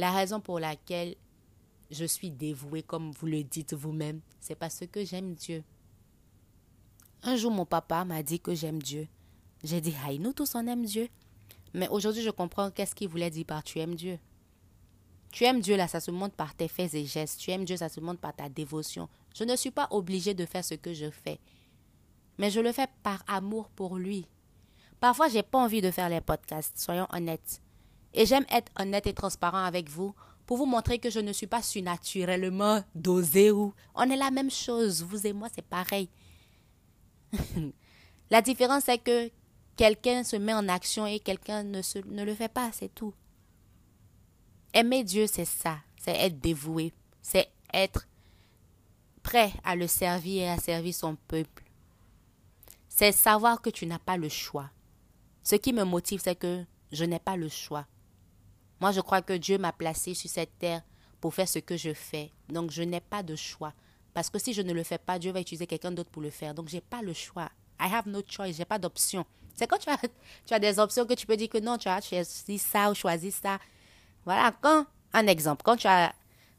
la 0.00 0.12
raison 0.12 0.40
pour 0.40 0.58
laquelle 0.58 1.14
je 1.90 2.06
suis 2.06 2.30
dévouée, 2.30 2.82
comme 2.82 3.10
vous 3.10 3.26
le 3.26 3.44
dites 3.44 3.74
vous-même, 3.74 4.20
c'est 4.40 4.54
parce 4.54 4.86
que 4.86 5.04
j'aime 5.04 5.34
Dieu. 5.34 5.62
Un 7.22 7.36
jour, 7.36 7.50
mon 7.50 7.66
papa 7.66 8.04
m'a 8.06 8.22
dit 8.22 8.40
que 8.40 8.54
j'aime 8.54 8.80
Dieu. 8.80 9.08
J'ai 9.62 9.82
dit, 9.82 9.94
aïe, 10.06 10.18
nous 10.18 10.32
tous 10.32 10.54
on 10.54 10.66
aime 10.66 10.86
Dieu. 10.86 11.08
Mais 11.74 11.88
aujourd'hui, 11.88 12.22
je 12.22 12.30
comprends 12.30 12.70
qu'est-ce 12.70 12.94
qu'il 12.94 13.08
voulait 13.08 13.30
dire 13.30 13.46
par 13.46 13.62
tu 13.62 13.78
aimes 13.78 13.94
Dieu. 13.94 14.18
Tu 15.30 15.44
aimes 15.44 15.60
Dieu, 15.60 15.76
là, 15.76 15.86
ça 15.86 16.00
se 16.00 16.10
montre 16.10 16.34
par 16.34 16.54
tes 16.54 16.68
faits 16.68 16.94
et 16.94 17.06
gestes. 17.06 17.38
Tu 17.38 17.50
aimes 17.50 17.64
Dieu, 17.64 17.76
ça 17.76 17.88
se 17.88 18.00
montre 18.00 18.20
par 18.20 18.34
ta 18.34 18.48
dévotion. 18.48 19.08
Je 19.34 19.44
ne 19.44 19.54
suis 19.54 19.70
pas 19.70 19.86
obligée 19.90 20.34
de 20.34 20.44
faire 20.44 20.64
ce 20.64 20.74
que 20.74 20.92
je 20.92 21.10
fais. 21.10 21.38
Mais 22.38 22.50
je 22.50 22.60
le 22.60 22.72
fais 22.72 22.88
par 23.02 23.22
amour 23.28 23.68
pour 23.70 23.96
lui. 23.96 24.26
Parfois, 24.98 25.28
j'ai 25.28 25.42
pas 25.42 25.58
envie 25.58 25.80
de 25.80 25.90
faire 25.90 26.08
les 26.08 26.20
podcasts, 26.20 26.78
soyons 26.78 27.06
honnêtes. 27.12 27.62
Et 28.12 28.26
j'aime 28.26 28.44
être 28.50 28.72
honnête 28.78 29.06
et 29.06 29.14
transparent 29.14 29.64
avec 29.64 29.88
vous 29.88 30.14
pour 30.46 30.56
vous 30.56 30.66
montrer 30.66 30.98
que 30.98 31.10
je 31.10 31.20
ne 31.20 31.32
suis 31.32 31.46
pas 31.46 31.62
surnaturellement 31.62 32.82
dosé 32.94 33.52
ou 33.52 33.72
on 33.94 34.10
est 34.10 34.16
la 34.16 34.32
même 34.32 34.50
chose. 34.50 35.02
Vous 35.04 35.26
et 35.26 35.32
moi, 35.32 35.48
c'est 35.54 35.64
pareil. 35.64 36.08
la 38.30 38.42
différence 38.42 38.88
est 38.88 38.98
que 38.98 39.30
quelqu'un 39.80 40.24
se 40.24 40.36
met 40.36 40.52
en 40.52 40.68
action 40.68 41.06
et 41.06 41.20
quelqu'un 41.20 41.62
ne, 41.62 41.80
le 42.22 42.34
fait 42.34 42.52
pas, 42.52 42.70
c'est 42.70 42.94
tout. 42.94 43.14
Aimer 44.74 45.04
Dieu, 45.04 45.26
c'est 45.26 45.46
ça. 45.46 45.78
C'est 45.98 46.14
être 46.16 46.38
dévoué. 46.38 46.92
C'est 47.22 47.48
être 47.72 48.06
prêt 49.22 49.50
à 49.64 49.76
le 49.76 49.86
servir 49.86 50.42
et 50.42 50.50
à 50.50 50.58
servir 50.58 50.94
son 50.94 51.16
peuple. 51.16 51.64
C'est 52.90 53.12
savoir 53.12 53.62
que 53.62 53.70
tu 53.70 53.86
n'as 53.86 53.98
pas 53.98 54.18
le 54.18 54.28
choix. 54.28 54.68
Ce 55.42 55.56
qui 55.56 55.72
me 55.72 55.84
motive, 55.84 56.20
c'est 56.22 56.36
que 56.36 56.62
je 56.92 57.04
n'ai 57.04 57.18
pas 57.18 57.36
le 57.36 57.48
choix. 57.48 57.86
Moi, 58.82 58.92
je 58.92 59.00
crois 59.00 59.22
que 59.22 59.32
Dieu 59.32 59.56
m'a 59.56 59.72
placé 59.72 60.12
sur 60.12 60.28
cette 60.28 60.58
terre 60.58 60.82
pour 61.22 61.32
faire 61.32 61.48
ce 61.48 61.58
que 61.58 61.78
je 61.78 61.94
fais. 61.94 62.32
Donc, 62.50 62.70
je 62.70 62.82
n'ai 62.82 63.00
pas 63.00 63.22
de 63.22 63.34
choix. 63.34 63.72
Parce 64.12 64.28
que 64.28 64.38
si 64.38 64.52
je 64.52 64.60
ne 64.60 64.74
le 64.74 64.82
fais 64.82 64.98
pas, 64.98 65.18
Dieu 65.18 65.32
va 65.32 65.40
utiliser 65.40 65.66
quelqu'un 65.66 65.90
d'autre 65.92 66.10
pour 66.10 66.20
le 66.20 66.28
faire. 66.28 66.52
Donc, 66.54 66.68
je 66.68 66.74
n'ai 66.74 66.82
pas 66.82 67.00
le 67.00 67.14
choix. 67.14 67.50
I 67.80 67.90
have 67.90 68.06
no 68.06 68.20
choice. 68.28 68.52
J'ai 68.52 68.66
pas 68.66 68.78
d'option. 68.78 69.24
C'est 69.60 69.66
quand 69.66 69.76
tu 69.76 70.54
as, 70.54 70.58
des 70.58 70.78
options 70.78 71.04
que 71.04 71.12
tu 71.12 71.26
peux 71.26 71.36
dire 71.36 71.50
que 71.50 71.58
non, 71.58 71.76
tu 71.76 71.86
as 71.86 72.00
choisi 72.00 72.56
ça 72.56 72.90
ou 72.90 72.94
choisi 72.94 73.30
ça. 73.30 73.58
Voilà. 74.24 74.54
Quand, 74.58 74.86
un 75.12 75.26
exemple, 75.26 75.60
quand 75.62 75.76
tu 75.76 75.86
as 75.86 76.14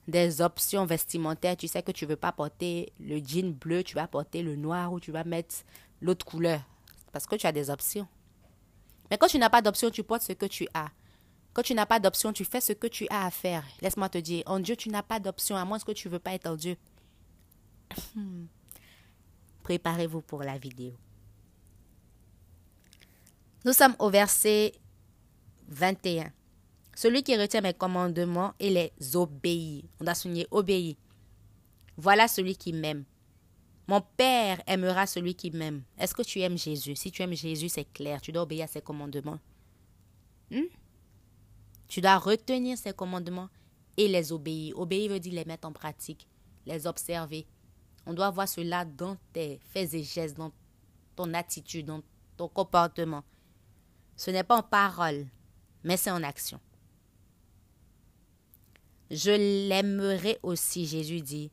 des 0.07 0.39
options 0.39 0.85
vestimentaires, 0.85 1.57
tu 1.57 1.67
sais 1.67 1.81
que 1.81 1.91
tu 1.91 2.05
ne 2.05 2.11
veux 2.11 2.15
pas 2.15 2.31
porter 2.31 2.93
le 2.99 3.17
jean 3.17 3.53
bleu, 3.53 3.81
tu 3.81 3.95
vas 3.95 4.05
porter 4.05 4.43
le 4.43 4.55
noir 4.55 4.93
ou 4.93 4.99
tu 4.99 5.11
vas 5.11 5.23
mettre 5.23 5.55
l'autre 5.99 6.23
couleur. 6.27 6.61
Parce 7.11 7.25
que 7.25 7.35
tu 7.35 7.47
as 7.47 7.51
des 7.51 7.71
options. 7.71 8.07
Mais 9.09 9.17
quand 9.17 9.25
tu 9.25 9.39
n'as 9.39 9.49
pas 9.49 9.63
d'option, 9.63 9.89
tu 9.89 10.03
portes 10.03 10.21
ce 10.21 10.33
que 10.33 10.45
tu 10.45 10.67
as. 10.75 10.91
Quand 11.53 11.63
tu 11.63 11.73
n'as 11.73 11.87
pas 11.87 11.99
d'option, 11.99 12.31
tu 12.31 12.45
fais 12.45 12.61
ce 12.61 12.73
que 12.73 12.85
tu 12.85 13.07
as 13.09 13.25
à 13.25 13.31
faire. 13.31 13.63
Laisse-moi 13.81 14.09
te 14.09 14.19
dire, 14.19 14.43
en 14.45 14.59
Dieu, 14.59 14.75
tu 14.75 14.89
n'as 14.89 15.01
pas 15.01 15.19
d'option, 15.19 15.55
à 15.55 15.65
moins 15.65 15.79
que 15.79 15.91
tu 15.91 16.07
ne 16.07 16.13
veux 16.13 16.19
pas 16.19 16.33
être 16.33 16.45
en 16.45 16.55
Dieu. 16.55 16.77
Préparez-vous 19.63 20.21
pour 20.21 20.43
la 20.43 20.59
vidéo. 20.59 20.93
Nous 23.63 23.73
sommes 23.73 23.95
au 23.99 24.09
verset 24.09 24.73
21. 25.67 26.31
Celui 26.95 27.21
qui 27.21 27.37
retient 27.37 27.61
mes 27.61 27.75
commandements 27.75 28.53
et 28.59 28.71
les 28.71 29.15
obéit. 29.15 29.85
On 29.99 30.07
a 30.07 30.15
souligné 30.15 30.47
obéir. 30.49 30.95
Voilà 31.95 32.27
celui 32.27 32.55
qui 32.55 32.73
m'aime. 32.73 33.05
Mon 33.87 34.01
Père 34.01 34.61
aimera 34.65 35.05
celui 35.05 35.35
qui 35.35 35.51
m'aime. 35.51 35.83
Est-ce 35.99 36.15
que 36.15 36.23
tu 36.23 36.39
aimes 36.39 36.57
Jésus? 36.57 36.95
Si 36.95 37.11
tu 37.11 37.21
aimes 37.21 37.35
Jésus, 37.35 37.69
c'est 37.69 37.85
clair. 37.85 38.19
Tu 38.19 38.31
dois 38.31 38.43
obéir 38.43 38.63
à 38.63 38.67
ses 38.67 38.81
commandements. 38.81 39.39
Hmm? 40.49 40.61
Tu 41.87 42.01
dois 42.01 42.17
retenir 42.17 42.79
ses 42.79 42.93
commandements 42.93 43.49
et 43.95 44.07
les 44.07 44.31
obéir. 44.31 44.79
Obéir 44.79 45.11
veut 45.11 45.19
dire 45.19 45.33
les 45.33 45.45
mettre 45.45 45.67
en 45.67 45.71
pratique, 45.71 46.27
les 46.65 46.87
observer. 46.87 47.45
On 48.07 48.13
doit 48.13 48.31
voir 48.31 48.47
cela 48.47 48.85
dans 48.85 49.17
tes 49.33 49.59
faits 49.71 49.93
et 49.93 50.03
gestes, 50.03 50.37
dans 50.37 50.51
ton 51.15 51.31
attitude, 51.35 51.85
dans 51.85 52.01
ton 52.37 52.47
comportement. 52.47 53.23
Ce 54.21 54.29
n'est 54.29 54.43
pas 54.43 54.57
en 54.57 54.61
parole, 54.61 55.25
mais 55.83 55.97
c'est 55.97 56.11
en 56.11 56.21
action. 56.21 56.59
Je 59.09 59.31
l'aimerai 59.67 60.37
aussi, 60.43 60.85
Jésus 60.85 61.21
dit, 61.21 61.49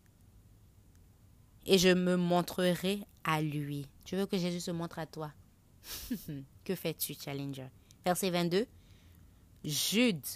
et 1.64 1.78
je 1.78 1.88
me 1.88 2.16
montrerai 2.16 3.00
à 3.24 3.40
lui. 3.40 3.88
Tu 4.04 4.16
veux 4.16 4.26
que 4.26 4.36
Jésus 4.36 4.60
se 4.60 4.70
montre 4.70 4.98
à 4.98 5.06
toi? 5.06 5.32
Que 6.64 6.74
fais-tu, 6.74 7.14
Challenger? 7.14 7.70
Verset 8.04 8.28
22. 8.28 8.66
Jude, 9.64 10.26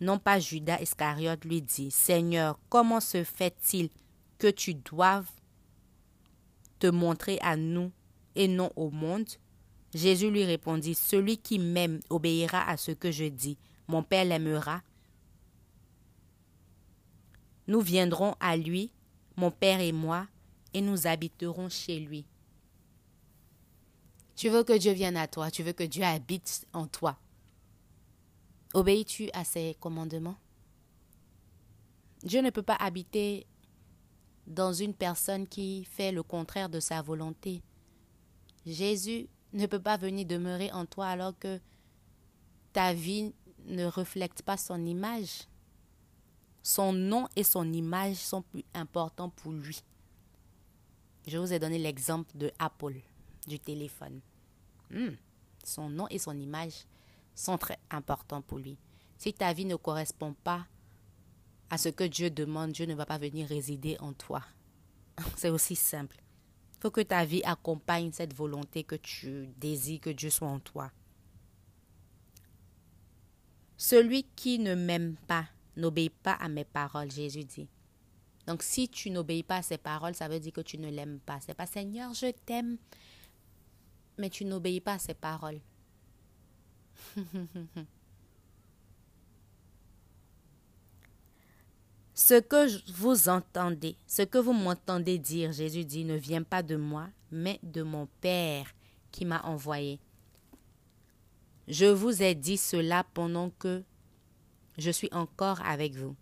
non 0.00 0.18
pas 0.18 0.40
Judas 0.40 0.80
Iscariote, 0.80 1.44
lui 1.44 1.62
dit, 1.62 1.92
Seigneur, 1.92 2.58
comment 2.68 2.98
se 2.98 3.22
fait-il 3.22 3.90
que 4.38 4.50
tu 4.50 4.74
doives 4.74 5.30
te 6.80 6.88
montrer 6.88 7.38
à 7.42 7.54
nous 7.54 7.92
et 8.34 8.48
non 8.48 8.72
au 8.74 8.90
monde? 8.90 9.28
Jésus 9.94 10.30
lui 10.30 10.44
répondit, 10.44 10.94
Celui 10.94 11.38
qui 11.38 11.58
m'aime 11.58 12.00
obéira 12.10 12.68
à 12.68 12.76
ce 12.76 12.90
que 12.90 13.12
je 13.12 13.24
dis. 13.24 13.56
Mon 13.86 14.02
Père 14.02 14.24
l'aimera. 14.24 14.82
Nous 17.68 17.80
viendrons 17.80 18.34
à 18.40 18.56
lui, 18.56 18.92
mon 19.36 19.50
Père 19.50 19.80
et 19.80 19.92
moi, 19.92 20.26
et 20.74 20.80
nous 20.80 21.06
habiterons 21.06 21.68
chez 21.68 22.00
lui. 22.00 22.26
Tu 24.34 24.48
veux 24.48 24.64
que 24.64 24.76
Dieu 24.76 24.92
vienne 24.92 25.16
à 25.16 25.28
toi, 25.28 25.50
tu 25.50 25.62
veux 25.62 25.72
que 25.72 25.84
Dieu 25.84 26.02
habite 26.02 26.66
en 26.72 26.86
toi. 26.86 27.16
Obéis-tu 28.74 29.30
à 29.32 29.44
ses 29.44 29.76
commandements? 29.78 30.36
Dieu 32.24 32.42
ne 32.42 32.50
peut 32.50 32.62
pas 32.62 32.74
habiter 32.74 33.46
dans 34.46 34.72
une 34.72 34.94
personne 34.94 35.46
qui 35.46 35.84
fait 35.84 36.10
le 36.10 36.22
contraire 36.24 36.68
de 36.68 36.80
sa 36.80 37.00
volonté. 37.00 37.62
Jésus 38.66 39.28
ne 39.54 39.66
peut 39.66 39.80
pas 39.80 39.96
venir 39.96 40.26
demeurer 40.26 40.70
en 40.72 40.84
toi 40.84 41.06
alors 41.06 41.38
que 41.38 41.60
ta 42.72 42.92
vie 42.92 43.32
ne 43.66 43.86
reflète 43.86 44.42
pas 44.42 44.56
son 44.56 44.84
image. 44.84 45.48
Son 46.62 46.92
nom 46.92 47.28
et 47.36 47.44
son 47.44 47.72
image 47.72 48.16
sont 48.16 48.42
plus 48.42 48.64
importants 48.74 49.30
pour 49.30 49.52
lui. 49.52 49.82
Je 51.26 51.38
vous 51.38 51.52
ai 51.52 51.58
donné 51.58 51.78
l'exemple 51.78 52.36
de 52.36 52.50
Apple, 52.58 52.96
du 53.46 53.58
téléphone. 53.58 54.20
Hmm. 54.90 55.10
Son 55.62 55.88
nom 55.88 56.06
et 56.10 56.18
son 56.18 56.38
image 56.38 56.86
sont 57.34 57.58
très 57.58 57.78
importants 57.90 58.42
pour 58.42 58.58
lui. 58.58 58.76
Si 59.18 59.32
ta 59.32 59.52
vie 59.52 59.64
ne 59.64 59.76
correspond 59.76 60.34
pas 60.44 60.66
à 61.70 61.78
ce 61.78 61.88
que 61.88 62.04
Dieu 62.04 62.30
demande, 62.30 62.72
Dieu 62.72 62.86
ne 62.86 62.94
va 62.94 63.06
pas 63.06 63.18
venir 63.18 63.48
résider 63.48 63.96
en 64.00 64.12
toi. 64.12 64.42
C'est 65.36 65.48
aussi 65.48 65.76
simple 65.76 66.23
faut 66.84 66.90
que 66.90 67.00
ta 67.00 67.24
vie 67.24 67.40
accompagne 67.44 68.12
cette 68.12 68.34
volonté 68.34 68.84
que 68.84 68.96
tu 68.96 69.46
désires 69.56 70.02
que 70.02 70.10
Dieu 70.10 70.28
soit 70.28 70.48
en 70.48 70.60
toi. 70.60 70.92
Celui 73.78 74.24
qui 74.36 74.58
ne 74.58 74.74
m'aime 74.74 75.16
pas 75.26 75.46
n'obéit 75.78 76.12
pas 76.12 76.34
à 76.34 76.46
mes 76.50 76.66
paroles, 76.66 77.10
Jésus 77.10 77.44
dit. 77.44 77.70
Donc 78.46 78.62
si 78.62 78.90
tu 78.90 79.08
n'obéis 79.08 79.42
pas 79.42 79.56
à 79.56 79.62
ses 79.62 79.78
paroles, 79.78 80.14
ça 80.14 80.28
veut 80.28 80.40
dire 80.40 80.52
que 80.52 80.60
tu 80.60 80.76
ne 80.76 80.90
l'aimes 80.90 81.20
pas. 81.20 81.40
C'est 81.40 81.54
pas 81.54 81.64
Seigneur, 81.64 82.12
je 82.12 82.30
t'aime, 82.44 82.76
mais 84.18 84.28
tu 84.28 84.44
n'obéis 84.44 84.82
pas 84.82 84.92
à 84.92 84.98
ses 84.98 85.14
paroles. 85.14 85.62
Ce 92.14 92.40
que 92.40 92.92
vous 92.92 93.28
entendez, 93.28 93.96
ce 94.06 94.22
que 94.22 94.38
vous 94.38 94.52
m'entendez 94.52 95.18
dire, 95.18 95.50
Jésus 95.50 95.84
dit, 95.84 96.04
ne 96.04 96.14
vient 96.14 96.44
pas 96.44 96.62
de 96.62 96.76
moi, 96.76 97.08
mais 97.32 97.58
de 97.64 97.82
mon 97.82 98.06
Père 98.20 98.72
qui 99.10 99.24
m'a 99.24 99.42
envoyé. 99.42 99.98
Je 101.66 101.86
vous 101.86 102.22
ai 102.22 102.36
dit 102.36 102.56
cela 102.56 103.04
pendant 103.14 103.50
que 103.50 103.82
je 104.78 104.92
suis 104.92 105.08
encore 105.12 105.60
avec 105.62 105.96
vous. 105.96 106.14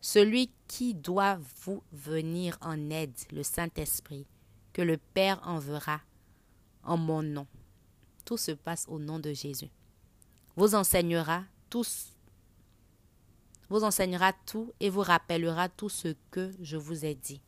Celui 0.00 0.52
qui 0.68 0.94
doit 0.94 1.40
vous 1.64 1.82
venir 1.90 2.56
en 2.60 2.90
aide, 2.90 3.16
le 3.32 3.42
Saint-Esprit, 3.42 4.24
que 4.72 4.82
le 4.82 4.98
Père 4.98 5.40
enverra 5.44 6.00
en 6.84 6.96
mon 6.96 7.24
nom. 7.24 7.48
Tout 8.24 8.36
se 8.36 8.52
passe 8.52 8.84
au 8.86 9.00
nom 9.00 9.18
de 9.18 9.32
Jésus. 9.32 9.70
Vous 10.54 10.76
enseignera 10.76 11.42
tous 11.70 12.12
vous 13.68 13.84
enseignera 13.84 14.32
tout 14.46 14.72
et 14.80 14.90
vous 14.90 15.02
rappellera 15.02 15.68
tout 15.68 15.88
ce 15.88 16.14
que 16.30 16.52
je 16.60 16.76
vous 16.76 17.04
ai 17.04 17.14
dit. 17.14 17.40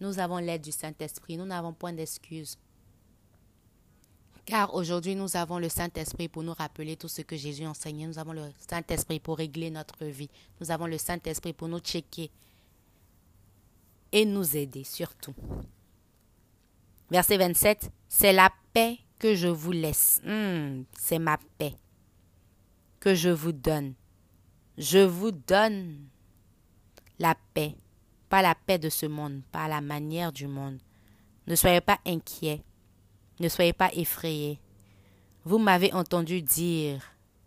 Nous 0.00 0.18
avons 0.18 0.38
l'aide 0.38 0.62
du 0.62 0.72
Saint-Esprit, 0.72 1.36
nous 1.36 1.46
n'avons 1.46 1.72
point 1.72 1.92
d'excuses. 1.92 2.58
Car 4.44 4.74
aujourd'hui, 4.74 5.14
nous 5.14 5.36
avons 5.36 5.58
le 5.58 5.68
Saint-Esprit 5.68 6.28
pour 6.28 6.42
nous 6.42 6.52
rappeler 6.54 6.96
tout 6.96 7.06
ce 7.06 7.22
que 7.22 7.36
Jésus 7.36 7.64
enseignait. 7.64 8.08
Nous 8.08 8.18
avons 8.18 8.32
le 8.32 8.42
Saint-Esprit 8.68 9.20
pour 9.20 9.38
régler 9.38 9.70
notre 9.70 10.04
vie. 10.04 10.30
Nous 10.60 10.72
avons 10.72 10.86
le 10.86 10.98
Saint-Esprit 10.98 11.52
pour 11.52 11.68
nous 11.68 11.78
checker 11.78 12.30
et 14.10 14.24
nous 14.24 14.56
aider 14.56 14.82
surtout. 14.82 15.34
Verset 17.10 17.36
27, 17.36 17.90
c'est 18.08 18.32
la 18.32 18.50
paix 18.72 18.98
que 19.18 19.36
je 19.36 19.46
vous 19.46 19.70
laisse. 19.72 20.20
Hmm, 20.24 20.82
c'est 20.98 21.20
ma 21.20 21.38
paix 21.58 21.76
que 22.98 23.14
je 23.14 23.28
vous 23.28 23.52
donne. 23.52 23.94
Je 24.78 24.98
vous 24.98 25.32
donne 25.32 26.08
la 27.18 27.36
paix, 27.52 27.76
pas 28.30 28.40
la 28.40 28.54
paix 28.54 28.78
de 28.78 28.88
ce 28.88 29.04
monde, 29.04 29.42
pas 29.52 29.68
la 29.68 29.82
manière 29.82 30.32
du 30.32 30.46
monde. 30.46 30.78
Ne 31.46 31.56
soyez 31.56 31.82
pas 31.82 32.00
inquiets, 32.06 32.64
ne 33.38 33.48
soyez 33.48 33.74
pas 33.74 33.92
effrayés. 33.92 34.58
Vous 35.44 35.58
m'avez 35.58 35.92
entendu 35.92 36.40
dire, 36.40 37.02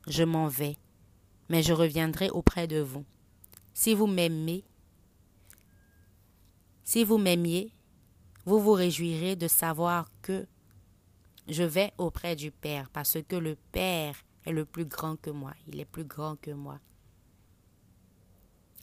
je 0.07 0.23
m'en 0.23 0.47
vais, 0.47 0.77
mais 1.49 1.63
je 1.63 1.73
reviendrai 1.73 2.29
auprès 2.29 2.67
de 2.67 2.79
vous. 2.79 3.05
Si 3.73 3.95
vous 3.95 4.07
m'aimez, 4.07 4.63
si 6.83 7.03
vous 7.03 7.17
m'aimiez, 7.17 7.73
vous 8.45 8.59
vous 8.59 8.73
réjouirez 8.73 9.35
de 9.35 9.47
savoir 9.47 10.07
que 10.21 10.45
je 11.47 11.63
vais 11.63 11.91
auprès 11.97 12.35
du 12.35 12.51
Père, 12.51 12.89
parce 12.91 13.17
que 13.27 13.35
le 13.35 13.55
Père 13.71 14.15
est 14.45 14.51
le 14.51 14.65
plus 14.65 14.85
grand 14.85 15.19
que 15.19 15.31
moi, 15.31 15.53
il 15.67 15.79
est 15.79 15.85
plus 15.85 16.03
grand 16.03 16.35
que 16.39 16.51
moi. 16.51 16.79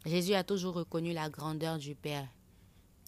Jésus 0.04 0.34
a 0.34 0.42
toujours 0.42 0.74
reconnu 0.74 1.12
la 1.12 1.30
grandeur 1.30 1.78
du 1.78 1.94
Père. 1.94 2.28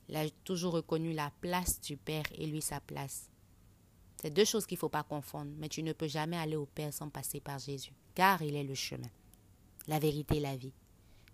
Il 0.09 0.17
a 0.17 0.29
toujours 0.45 0.75
reconnu 0.75 1.13
la 1.13 1.33
place 1.41 1.81
du 1.81 1.97
Père 1.97 2.25
et 2.35 2.47
lui 2.47 2.63
sa 2.63 2.81
place. 2.81 3.29
C'est 4.21 4.31
deux 4.31 4.45
choses 4.45 4.65
qu'il 4.65 4.77
ne 4.77 4.81
faut 4.81 4.89
pas 4.89 5.03
confondre, 5.03 5.51
mais 5.59 5.69
tu 5.69 5.83
ne 5.83 5.93
peux 5.93 6.07
jamais 6.07 6.37
aller 6.37 6.57
au 6.57 6.67
Père 6.67 6.93
sans 6.93 7.09
passer 7.09 7.41
par 7.41 7.59
Jésus, 7.59 7.93
car 8.15 8.41
il 8.43 8.55
est 8.55 8.65
le 8.65 8.75
chemin, 8.75 9.11
la 9.89 9.99
vérité 9.99 10.37
et 10.37 10.41
la 10.41 10.57
vie. 10.57 10.73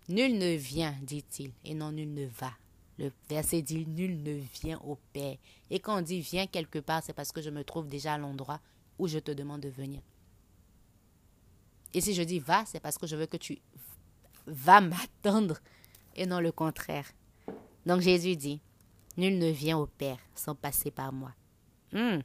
Nul 0.09 0.37
ne 0.37 0.55
vient, 0.55 0.95
dit-il, 1.03 1.53
et 1.63 1.73
non 1.73 1.91
nul 1.91 2.13
ne 2.13 2.25
va. 2.25 2.51
Le 2.97 3.11
verset 3.29 3.61
dit 3.61 3.85
nul 3.85 4.21
ne 4.23 4.33
vient 4.61 4.79
au 4.79 4.97
Père. 5.13 5.37
Et 5.69 5.79
quand 5.79 5.99
on 5.99 6.01
dit 6.01 6.21
viens 6.21 6.47
quelque 6.47 6.79
part, 6.79 7.03
c'est 7.03 7.13
parce 7.13 7.31
que 7.31 7.41
je 7.41 7.49
me 7.49 7.63
trouve 7.63 7.87
déjà 7.87 8.15
à 8.15 8.17
l'endroit 8.17 8.59
où 8.97 9.07
je 9.07 9.19
te 9.19 9.31
demande 9.31 9.61
de 9.61 9.69
venir. 9.69 10.01
Et 11.93 12.01
si 12.01 12.13
je 12.13 12.23
dis 12.23 12.39
va, 12.39 12.65
c'est 12.65 12.79
parce 12.79 12.97
que 12.97 13.07
je 13.07 13.15
veux 13.15 13.25
que 13.25 13.37
tu 13.37 13.59
va 14.47 14.81
m'attendre 14.81 15.57
et 16.15 16.25
non 16.25 16.39
le 16.39 16.51
contraire. 16.51 17.05
Donc 17.85 18.01
Jésus 18.01 18.35
dit, 18.35 18.61
Nul 19.17 19.37
ne 19.37 19.49
vient 19.49 19.77
au 19.77 19.87
Père 19.87 20.19
sans 20.35 20.55
passer 20.55 20.91
par 20.91 21.11
moi. 21.11 21.31
Hmm. 21.91 22.19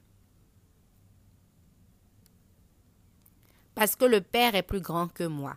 Parce 3.74 3.96
que 3.96 4.04
le 4.04 4.20
Père 4.20 4.54
est 4.54 4.62
plus 4.62 4.80
grand 4.80 5.08
que 5.08 5.24
moi. 5.24 5.56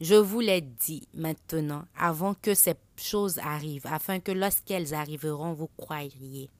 Je 0.00 0.14
vous 0.14 0.40
l'ai 0.40 0.60
dit 0.60 1.08
maintenant, 1.14 1.84
avant 1.96 2.34
que 2.34 2.54
ces 2.54 2.74
choses 2.96 3.38
arrivent, 3.38 3.86
afin 3.86 4.20
que 4.20 4.32
lorsqu'elles 4.32 4.92
arriveront, 4.92 5.52
vous 5.52 5.70
croiriez. 5.76 6.50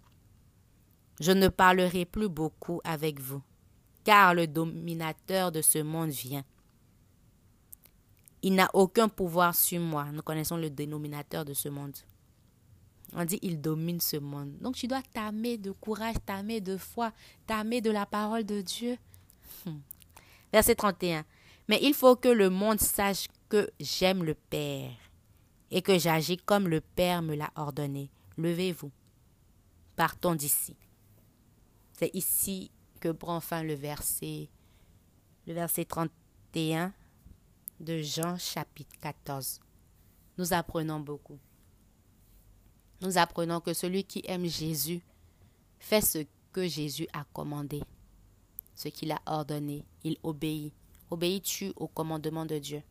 Je 1.20 1.32
ne 1.32 1.48
parlerai 1.48 2.06
plus 2.06 2.28
beaucoup 2.28 2.80
avec 2.84 3.20
vous, 3.20 3.42
car 4.04 4.34
le 4.34 4.46
dominateur 4.46 5.52
de 5.52 5.62
ce 5.62 5.78
monde 5.78 6.10
vient. 6.10 6.44
Il 8.44 8.56
n'a 8.56 8.68
aucun 8.74 9.08
pouvoir 9.08 9.54
sur 9.54 9.80
moi. 9.80 10.04
Nous 10.12 10.20
connaissons 10.20 10.58
le 10.58 10.68
dénominateur 10.68 11.46
de 11.46 11.54
ce 11.54 11.70
monde. 11.70 11.96
On 13.14 13.24
dit 13.24 13.38
il 13.40 13.58
domine 13.58 14.00
ce 14.00 14.18
monde. 14.18 14.58
Donc 14.58 14.74
tu 14.74 14.86
dois 14.86 15.00
t'aimer 15.14 15.56
de 15.56 15.70
courage, 15.70 16.16
t'aimer 16.26 16.60
de 16.60 16.76
foi, 16.76 17.10
t'aimer 17.46 17.80
de 17.80 17.90
la 17.90 18.04
parole 18.04 18.44
de 18.44 18.60
Dieu. 18.60 18.98
Hmm. 19.64 19.78
Verset 20.52 20.74
31. 20.74 21.24
Mais 21.68 21.78
il 21.80 21.94
faut 21.94 22.16
que 22.16 22.28
le 22.28 22.50
monde 22.50 22.80
sache 22.80 23.28
que 23.48 23.70
j'aime 23.80 24.22
le 24.22 24.34
Père 24.34 24.92
et 25.70 25.80
que 25.80 25.98
j'agis 25.98 26.36
comme 26.36 26.68
le 26.68 26.82
Père 26.82 27.22
me 27.22 27.36
l'a 27.36 27.50
ordonné. 27.56 28.10
Levez-vous. 28.36 28.92
Partons 29.96 30.34
d'ici. 30.34 30.76
C'est 31.98 32.14
ici 32.14 32.70
que 33.00 33.08
prend 33.08 33.40
fin 33.40 33.62
le 33.62 33.72
verset, 33.72 34.50
le 35.46 35.54
verset 35.54 35.86
31 35.86 36.92
de 37.80 38.02
Jean 38.02 38.38
chapitre 38.38 38.94
14. 39.00 39.60
Nous 40.38 40.52
apprenons 40.52 41.00
beaucoup. 41.00 41.38
Nous 43.00 43.18
apprenons 43.18 43.60
que 43.60 43.74
celui 43.74 44.04
qui 44.04 44.22
aime 44.26 44.46
Jésus 44.46 45.02
fait 45.78 46.00
ce 46.00 46.26
que 46.52 46.66
Jésus 46.66 47.06
a 47.12 47.24
commandé, 47.32 47.82
ce 48.74 48.88
qu'il 48.88 49.12
a 49.12 49.20
ordonné. 49.26 49.84
Il 50.04 50.16
obéit. 50.22 50.72
Obéis-tu 51.10 51.72
au 51.76 51.86
commandement 51.86 52.46
de 52.46 52.58
Dieu? 52.58 52.82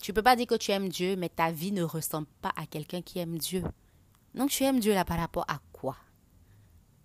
Tu 0.00 0.10
ne 0.10 0.14
peux 0.14 0.22
pas 0.22 0.36
dire 0.36 0.46
que 0.46 0.56
tu 0.56 0.70
aimes 0.72 0.88
Dieu, 0.88 1.16
mais 1.16 1.28
ta 1.28 1.50
vie 1.50 1.72
ne 1.72 1.82
ressemble 1.82 2.26
pas 2.42 2.52
à 2.56 2.66
quelqu'un 2.66 3.00
qui 3.00 3.18
aime 3.18 3.38
Dieu. 3.38 3.64
Donc 4.34 4.50
tu 4.50 4.64
aimes 4.64 4.80
Dieu 4.80 4.92
là 4.92 5.04
par 5.04 5.18
rapport 5.18 5.46
à 5.48 5.60
quoi? 5.72 5.96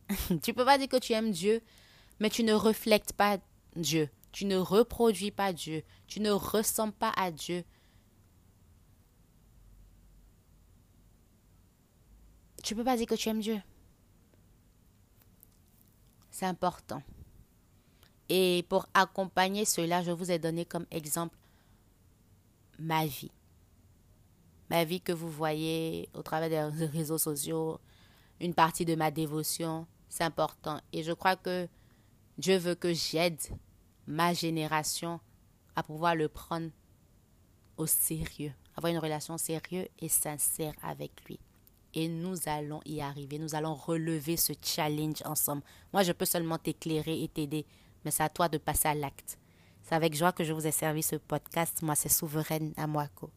Tu 0.41 0.51
ne 0.51 0.55
peux 0.55 0.65
pas 0.65 0.77
dire 0.77 0.89
que 0.89 0.97
tu 0.97 1.13
aimes 1.13 1.31
Dieu, 1.31 1.61
mais 2.19 2.29
tu 2.29 2.43
ne 2.43 2.53
reflètes 2.53 3.13
pas 3.13 3.37
Dieu. 3.75 4.09
Tu 4.31 4.45
ne 4.45 4.57
reproduis 4.57 5.31
pas 5.31 5.53
Dieu. 5.53 5.83
Tu 6.07 6.19
ne 6.19 6.31
ressembles 6.31 6.93
pas 6.93 7.11
à 7.15 7.31
Dieu. 7.31 7.63
Tu 12.63 12.73
ne 12.73 12.79
peux 12.79 12.85
pas 12.85 12.97
dire 12.97 13.07
que 13.07 13.15
tu 13.15 13.29
aimes 13.29 13.39
Dieu. 13.39 13.59
C'est 16.29 16.45
important. 16.45 17.01
Et 18.29 18.63
pour 18.69 18.87
accompagner 18.93 19.65
cela, 19.65 20.03
je 20.03 20.11
vous 20.11 20.29
ai 20.29 20.37
donné 20.37 20.65
comme 20.65 20.85
exemple 20.91 21.35
ma 22.77 23.05
vie. 23.05 23.31
Ma 24.69 24.83
vie 24.83 25.01
que 25.01 25.11
vous 25.11 25.29
voyez 25.29 26.09
au 26.13 26.21
travers 26.21 26.71
des 26.71 26.85
réseaux 26.85 27.17
sociaux, 27.17 27.79
une 28.39 28.53
partie 28.53 28.85
de 28.85 28.95
ma 28.95 29.09
dévotion, 29.09 29.87
c'est 30.07 30.23
important. 30.23 30.79
Et 30.93 31.03
je 31.03 31.11
crois 31.11 31.35
que 31.35 31.67
Dieu 32.37 32.57
veut 32.57 32.75
que 32.75 32.93
j'aide 32.93 33.41
ma 34.09 34.33
génération 34.33 35.19
à 35.75 35.83
pouvoir 35.83 36.15
le 36.15 36.27
prendre 36.27 36.71
au 37.77 37.85
sérieux, 37.85 38.51
avoir 38.75 38.91
une 38.91 38.97
relation 38.99 39.37
sérieuse 39.37 39.87
et 39.99 40.09
sincère 40.09 40.73
avec 40.81 41.11
lui. 41.25 41.39
Et 41.93 42.07
nous 42.07 42.35
allons 42.47 42.81
y 42.85 43.01
arriver, 43.01 43.39
nous 43.39 43.55
allons 43.55 43.75
relever 43.75 44.35
ce 44.35 44.53
challenge 44.61 45.21
ensemble. 45.25 45.61
Moi, 45.93 46.03
je 46.03 46.11
peux 46.11 46.25
seulement 46.25 46.57
t'éclairer 46.57 47.23
et 47.23 47.27
t'aider, 47.27 47.65
mais 48.03 48.11
c'est 48.11 48.23
à 48.23 48.29
toi 48.29 48.49
de 48.49 48.57
passer 48.57 48.87
à 48.87 48.95
l'acte. 48.95 49.37
C'est 49.83 49.95
avec 49.95 50.15
joie 50.15 50.33
que 50.33 50.43
je 50.43 50.53
vous 50.53 50.67
ai 50.67 50.71
servi 50.71 51.03
ce 51.03 51.15
podcast. 51.15 51.81
Moi, 51.83 51.95
c'est 51.95 52.09
Souveraine 52.09 52.73
Amwako. 52.77 53.31